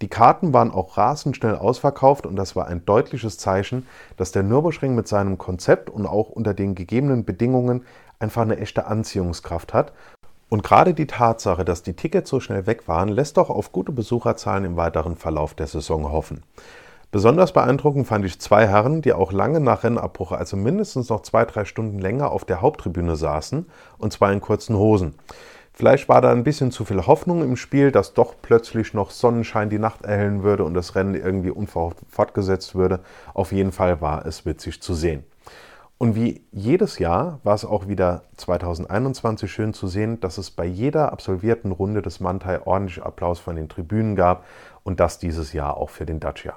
Die 0.00 0.06
Karten 0.06 0.52
waren 0.52 0.70
auch 0.70 0.96
rasend 0.96 1.34
schnell 1.34 1.56
ausverkauft 1.56 2.26
und 2.26 2.36
das 2.36 2.54
war 2.54 2.68
ein 2.68 2.84
deutliches 2.84 3.38
Zeichen, 3.38 3.88
dass 4.16 4.30
der 4.30 4.44
Nürburgring 4.44 4.94
mit 4.94 5.08
seinem 5.08 5.36
Konzept 5.36 5.90
und 5.90 6.06
auch 6.06 6.28
unter 6.28 6.54
den 6.54 6.76
gegebenen 6.76 7.24
Bedingungen 7.24 7.84
einfach 8.20 8.42
eine 8.42 8.58
echte 8.58 8.86
Anziehungskraft 8.86 9.74
hat. 9.74 9.92
Und 10.48 10.62
gerade 10.62 10.94
die 10.94 11.08
Tatsache, 11.08 11.64
dass 11.64 11.82
die 11.82 11.94
Tickets 11.94 12.30
so 12.30 12.38
schnell 12.38 12.66
weg 12.66 12.86
waren, 12.86 13.08
lässt 13.08 13.36
auch 13.36 13.50
auf 13.50 13.72
gute 13.72 13.90
Besucherzahlen 13.90 14.64
im 14.64 14.76
weiteren 14.76 15.16
Verlauf 15.16 15.54
der 15.54 15.66
Saison 15.66 16.12
hoffen. 16.12 16.44
Besonders 17.12 17.52
beeindruckend 17.52 18.06
fand 18.06 18.24
ich 18.24 18.40
zwei 18.40 18.68
Herren, 18.68 19.02
die 19.02 19.12
auch 19.12 19.32
lange 19.32 19.58
nach 19.58 19.82
Rennabbruch, 19.82 20.30
also 20.30 20.56
mindestens 20.56 21.08
noch 21.08 21.22
zwei, 21.22 21.44
drei 21.44 21.64
Stunden 21.64 21.98
länger 21.98 22.30
auf 22.30 22.44
der 22.44 22.60
Haupttribüne 22.60 23.16
saßen, 23.16 23.66
und 23.98 24.12
zwar 24.12 24.32
in 24.32 24.40
kurzen 24.40 24.76
Hosen. 24.76 25.16
Vielleicht 25.72 26.08
war 26.08 26.20
da 26.20 26.30
ein 26.30 26.44
bisschen 26.44 26.70
zu 26.70 26.84
viel 26.84 27.06
Hoffnung 27.06 27.42
im 27.42 27.56
Spiel, 27.56 27.90
dass 27.90 28.14
doch 28.14 28.34
plötzlich 28.40 28.94
noch 28.94 29.10
Sonnenschein 29.10 29.70
die 29.70 29.80
Nacht 29.80 30.04
erhellen 30.04 30.44
würde 30.44 30.62
und 30.62 30.74
das 30.74 30.94
Rennen 30.94 31.16
irgendwie 31.16 31.50
unverhofft 31.50 31.96
fortgesetzt 32.08 32.76
würde. 32.76 33.00
Auf 33.34 33.50
jeden 33.50 33.72
Fall 33.72 34.00
war 34.00 34.24
es 34.24 34.46
witzig 34.46 34.80
zu 34.80 34.94
sehen. 34.94 35.24
Und 35.98 36.14
wie 36.14 36.44
jedes 36.52 37.00
Jahr 37.00 37.40
war 37.42 37.54
es 37.54 37.64
auch 37.64 37.88
wieder 37.88 38.22
2021 38.36 39.50
schön 39.50 39.74
zu 39.74 39.88
sehen, 39.88 40.20
dass 40.20 40.38
es 40.38 40.52
bei 40.52 40.64
jeder 40.64 41.12
absolvierten 41.12 41.72
Runde 41.72 42.02
des 42.02 42.20
Mantai 42.20 42.64
ordentlich 42.64 43.02
Applaus 43.02 43.40
von 43.40 43.56
den 43.56 43.68
Tribünen 43.68 44.14
gab 44.14 44.44
und 44.84 45.00
das 45.00 45.18
dieses 45.18 45.52
Jahr 45.52 45.76
auch 45.76 45.90
für 45.90 46.06
den 46.06 46.20
Dacia. 46.20 46.54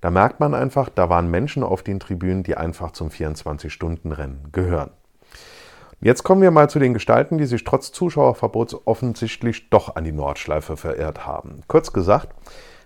Da 0.00 0.10
merkt 0.10 0.40
man 0.40 0.54
einfach, 0.54 0.88
da 0.88 1.08
waren 1.08 1.30
Menschen 1.30 1.62
auf 1.62 1.82
den 1.82 2.00
Tribünen, 2.00 2.42
die 2.42 2.56
einfach 2.56 2.92
zum 2.92 3.08
24-Stunden-Rennen 3.08 4.48
gehören. 4.52 4.90
Jetzt 6.00 6.24
kommen 6.24 6.42
wir 6.42 6.50
mal 6.50 6.68
zu 6.68 6.78
den 6.78 6.92
Gestalten, 6.92 7.38
die 7.38 7.46
sich 7.46 7.64
trotz 7.64 7.90
Zuschauerverbots 7.90 8.86
offensichtlich 8.86 9.70
doch 9.70 9.96
an 9.96 10.04
die 10.04 10.12
Nordschleife 10.12 10.76
verirrt 10.76 11.26
haben. 11.26 11.62
Kurz 11.68 11.92
gesagt, 11.92 12.34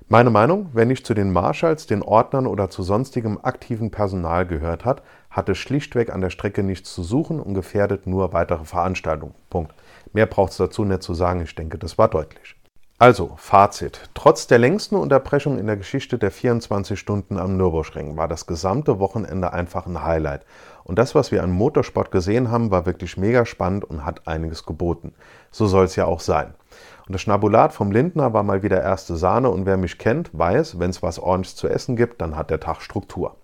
meine 0.09 0.31
Meinung, 0.31 0.70
wer 0.73 0.87
nicht 0.87 1.07
zu 1.07 1.14
den 1.14 1.33
Marschalls, 1.33 1.87
den 1.87 2.03
Ordnern 2.03 2.46
oder 2.46 2.70
zu 2.70 2.83
sonstigem 2.83 3.38
aktiven 3.42 3.90
Personal 3.90 4.46
gehört 4.46 4.85
hat, 4.85 5.03
hatte 5.31 5.55
schlichtweg 5.55 6.12
an 6.12 6.20
der 6.20 6.31
Strecke 6.31 6.62
nichts 6.62 6.94
zu 6.94 7.03
suchen 7.03 7.40
und 7.40 7.55
gefährdet 7.55 8.07
nur 8.07 8.33
weitere 8.33 8.64
Veranstaltungen. 8.64 9.35
Punkt. 9.51 9.75
Mehr 10.12 10.27
braucht 10.27 10.53
es 10.53 10.57
dazu 10.57 10.85
nicht 10.85 11.03
zu 11.03 11.14
sagen, 11.14 11.42
ich 11.42 11.55
denke, 11.55 11.79
das 11.79 11.99
war 11.99 12.09
deutlich. 12.09 12.57
Also, 13.00 13.32
Fazit. 13.36 14.10
Trotz 14.12 14.46
der 14.46 14.58
längsten 14.58 14.94
Unterbrechung 14.94 15.58
in 15.58 15.66
der 15.66 15.78
Geschichte 15.78 16.18
der 16.18 16.30
24 16.30 17.00
Stunden 17.00 17.38
am 17.38 17.56
Nürburgring 17.56 18.18
war 18.18 18.28
das 18.28 18.44
gesamte 18.44 18.98
Wochenende 18.98 19.54
einfach 19.54 19.86
ein 19.86 20.04
Highlight. 20.04 20.44
Und 20.84 20.98
das, 20.98 21.14
was 21.14 21.32
wir 21.32 21.42
an 21.42 21.50
Motorsport 21.50 22.10
gesehen 22.10 22.50
haben, 22.50 22.70
war 22.70 22.84
wirklich 22.84 23.16
mega 23.16 23.46
spannend 23.46 23.86
und 23.86 24.04
hat 24.04 24.28
einiges 24.28 24.66
geboten. 24.66 25.14
So 25.50 25.66
soll 25.66 25.86
es 25.86 25.96
ja 25.96 26.04
auch 26.04 26.20
sein. 26.20 26.52
Und 27.06 27.14
das 27.14 27.22
Schnabulat 27.22 27.72
vom 27.72 27.90
Lindner 27.90 28.34
war 28.34 28.42
mal 28.42 28.62
wieder 28.62 28.82
erste 28.82 29.16
Sahne 29.16 29.48
und 29.48 29.64
wer 29.64 29.78
mich 29.78 29.96
kennt, 29.96 30.28
weiß, 30.34 30.78
wenn 30.78 30.90
es 30.90 31.02
was 31.02 31.18
ordentlich 31.18 31.56
zu 31.56 31.68
essen 31.68 31.96
gibt, 31.96 32.20
dann 32.20 32.36
hat 32.36 32.50
der 32.50 32.60
Tag 32.60 32.82
Struktur. 32.82 33.34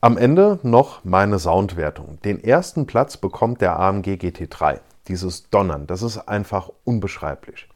Am 0.00 0.16
Ende 0.16 0.60
noch 0.62 1.02
meine 1.02 1.40
Soundwertung. 1.40 2.20
Den 2.24 2.44
ersten 2.44 2.86
Platz 2.86 3.16
bekommt 3.16 3.60
der 3.60 3.80
AMG 3.80 4.18
GT3. 4.20 4.78
Dieses 5.08 5.50
Donnern, 5.50 5.88
das 5.88 6.02
ist 6.02 6.28
einfach 6.28 6.70
unbeschreiblich. 6.84 7.66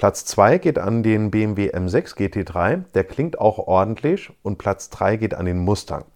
Platz 0.00 0.24
2 0.24 0.56
geht 0.56 0.78
an 0.78 1.02
den 1.02 1.30
BMW 1.30 1.74
M6 1.74 2.16
GT3, 2.16 2.84
der 2.94 3.04
klingt 3.04 3.38
auch 3.38 3.58
ordentlich 3.58 4.32
und 4.42 4.56
Platz 4.56 4.88
3 4.88 5.16
geht 5.18 5.34
an 5.34 5.44
den 5.44 5.58
Mustang, 5.58 6.06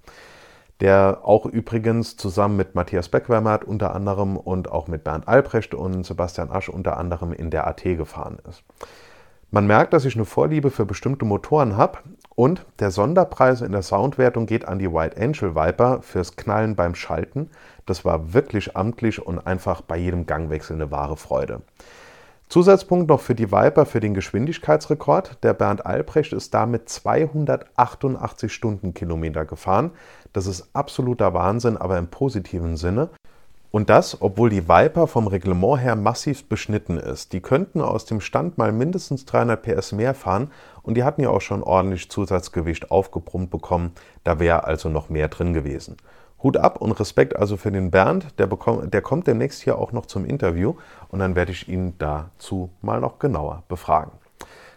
der 0.80 1.18
auch 1.22 1.44
übrigens 1.44 2.16
zusammen 2.16 2.56
mit 2.56 2.74
Matthias 2.74 3.10
Beckwärmert 3.10 3.62
unter 3.62 3.94
anderem 3.94 4.38
und 4.38 4.72
auch 4.72 4.88
mit 4.88 5.04
Bernd 5.04 5.28
Albrecht 5.28 5.74
und 5.74 6.06
Sebastian 6.06 6.50
Asch 6.50 6.70
unter 6.70 6.96
anderem 6.96 7.34
in 7.34 7.50
der 7.50 7.66
AT 7.66 7.82
gefahren 7.82 8.38
ist. 8.48 8.62
Man 9.50 9.66
merkt, 9.66 9.92
dass 9.92 10.06
ich 10.06 10.14
eine 10.14 10.24
Vorliebe 10.24 10.70
für 10.70 10.86
bestimmte 10.86 11.26
Motoren 11.26 11.76
habe 11.76 11.98
und 12.34 12.64
der 12.78 12.90
Sonderpreis 12.90 13.60
in 13.60 13.72
der 13.72 13.82
Soundwertung 13.82 14.46
geht 14.46 14.66
an 14.66 14.78
die 14.78 14.90
White 14.90 15.20
Angel 15.20 15.54
Viper 15.54 16.00
fürs 16.00 16.36
Knallen 16.36 16.74
beim 16.74 16.94
Schalten. 16.94 17.50
Das 17.84 18.02
war 18.02 18.32
wirklich 18.32 18.78
amtlich 18.78 19.20
und 19.20 19.46
einfach 19.46 19.82
bei 19.82 19.98
jedem 19.98 20.24
Gangwechsel 20.24 20.76
eine 20.76 20.90
wahre 20.90 21.18
Freude. 21.18 21.60
Zusatzpunkt 22.48 23.08
noch 23.08 23.20
für 23.20 23.34
die 23.34 23.50
Viper 23.50 23.86
für 23.86 24.00
den 24.00 24.14
Geschwindigkeitsrekord. 24.14 25.42
Der 25.42 25.54
Bernd 25.54 25.86
Albrecht 25.86 26.32
ist 26.32 26.54
damit 26.54 26.88
288 26.88 28.52
Stundenkilometer 28.52 29.44
gefahren. 29.44 29.90
Das 30.32 30.46
ist 30.46 30.68
absoluter 30.72 31.34
Wahnsinn, 31.34 31.76
aber 31.76 31.98
im 31.98 32.08
positiven 32.08 32.76
Sinne. 32.76 33.08
Und 33.74 33.90
das, 33.90 34.22
obwohl 34.22 34.50
die 34.50 34.68
Viper 34.68 35.08
vom 35.08 35.26
Reglement 35.26 35.80
her 35.80 35.96
massiv 35.96 36.44
beschnitten 36.44 36.96
ist. 36.96 37.32
Die 37.32 37.40
könnten 37.40 37.80
aus 37.80 38.04
dem 38.04 38.20
Stand 38.20 38.56
mal 38.56 38.70
mindestens 38.70 39.24
300 39.24 39.60
PS 39.60 39.90
mehr 39.90 40.14
fahren 40.14 40.52
und 40.84 40.94
die 40.94 41.02
hatten 41.02 41.22
ja 41.22 41.30
auch 41.30 41.40
schon 41.40 41.64
ordentlich 41.64 42.08
Zusatzgewicht 42.08 42.92
aufgebrummt 42.92 43.50
bekommen. 43.50 43.90
Da 44.22 44.38
wäre 44.38 44.62
also 44.62 44.88
noch 44.88 45.08
mehr 45.08 45.26
drin 45.26 45.54
gewesen. 45.54 45.96
Hut 46.44 46.58
ab 46.58 46.80
und 46.80 46.92
Respekt 46.92 47.34
also 47.34 47.56
für 47.56 47.72
den 47.72 47.90
Bernd. 47.90 48.38
Der, 48.38 48.46
bekommt, 48.46 48.94
der 48.94 49.02
kommt 49.02 49.26
demnächst 49.26 49.62
hier 49.62 49.78
auch 49.78 49.90
noch 49.90 50.06
zum 50.06 50.24
Interview 50.24 50.74
und 51.08 51.18
dann 51.18 51.34
werde 51.34 51.50
ich 51.50 51.68
ihn 51.68 51.94
dazu 51.98 52.70
mal 52.82 53.00
noch 53.00 53.18
genauer 53.18 53.64
befragen. 53.66 54.12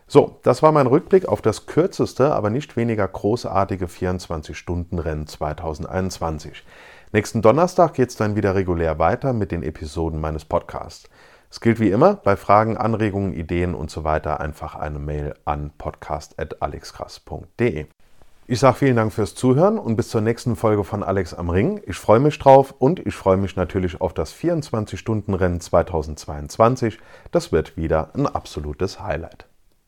So, 0.08 0.40
das 0.44 0.64
war 0.64 0.72
mein 0.72 0.88
Rückblick 0.88 1.28
auf 1.28 1.42
das 1.42 1.66
kürzeste, 1.66 2.34
aber 2.34 2.50
nicht 2.50 2.78
weniger 2.78 3.06
großartige 3.06 3.88
24-Stunden-Rennen 3.88 5.28
2021. 5.28 6.64
Nächsten 7.12 7.42
Donnerstag 7.42 7.94
geht 7.94 8.08
es 8.10 8.16
dann 8.16 8.38
wieder 8.38 8.56
regulär 8.56 9.00
weiter 9.00 9.34
mit 9.34 9.52
den 9.52 9.64
Episoden 9.64 10.22
meines 10.22 10.46
Podcasts. 10.46 11.10
Es 11.50 11.60
gilt 11.60 11.82
wie 11.82 11.90
immer, 11.90 12.14
bei 12.16 12.38
Fragen, 12.38 12.78
Anregungen, 12.78 13.34
Ideen 13.34 13.76
und 13.76 13.92
so 13.92 14.06
weiter 14.06 14.40
einfach 14.40 14.76
eine 14.76 15.00
Mail 15.00 15.34
an 15.44 15.72
podcast.alexkrass.de. 15.78 17.88
Ich 18.50 18.62
sage 18.62 18.78
vielen 18.78 18.96
Dank 18.96 19.12
fürs 19.12 19.36
Zuhören 19.36 19.78
und 19.78 19.98
bis 19.98 20.08
zur 20.08 20.22
nächsten 20.22 20.56
Folge 20.56 20.86
von 20.86 21.04
Alex 21.04 21.34
am 21.34 21.50
Ring. 21.50 21.82
Ich 21.86 21.98
freue 21.98 22.22
mich 22.22 22.40
drauf 22.40 22.74
und 22.80 23.06
ich 23.06 23.14
freue 23.14 23.36
mich 23.36 23.58
natürlich 23.58 24.00
auf 24.00 24.14
das 24.14 24.34
24-Stunden-Rennen 24.34 25.60
2022. 25.60 26.98
Das 27.32 27.52
wird 27.52 27.76
wieder 27.76 28.16
ein 28.16 28.26
absolutes 28.26 29.02
Highlight. 29.02 29.48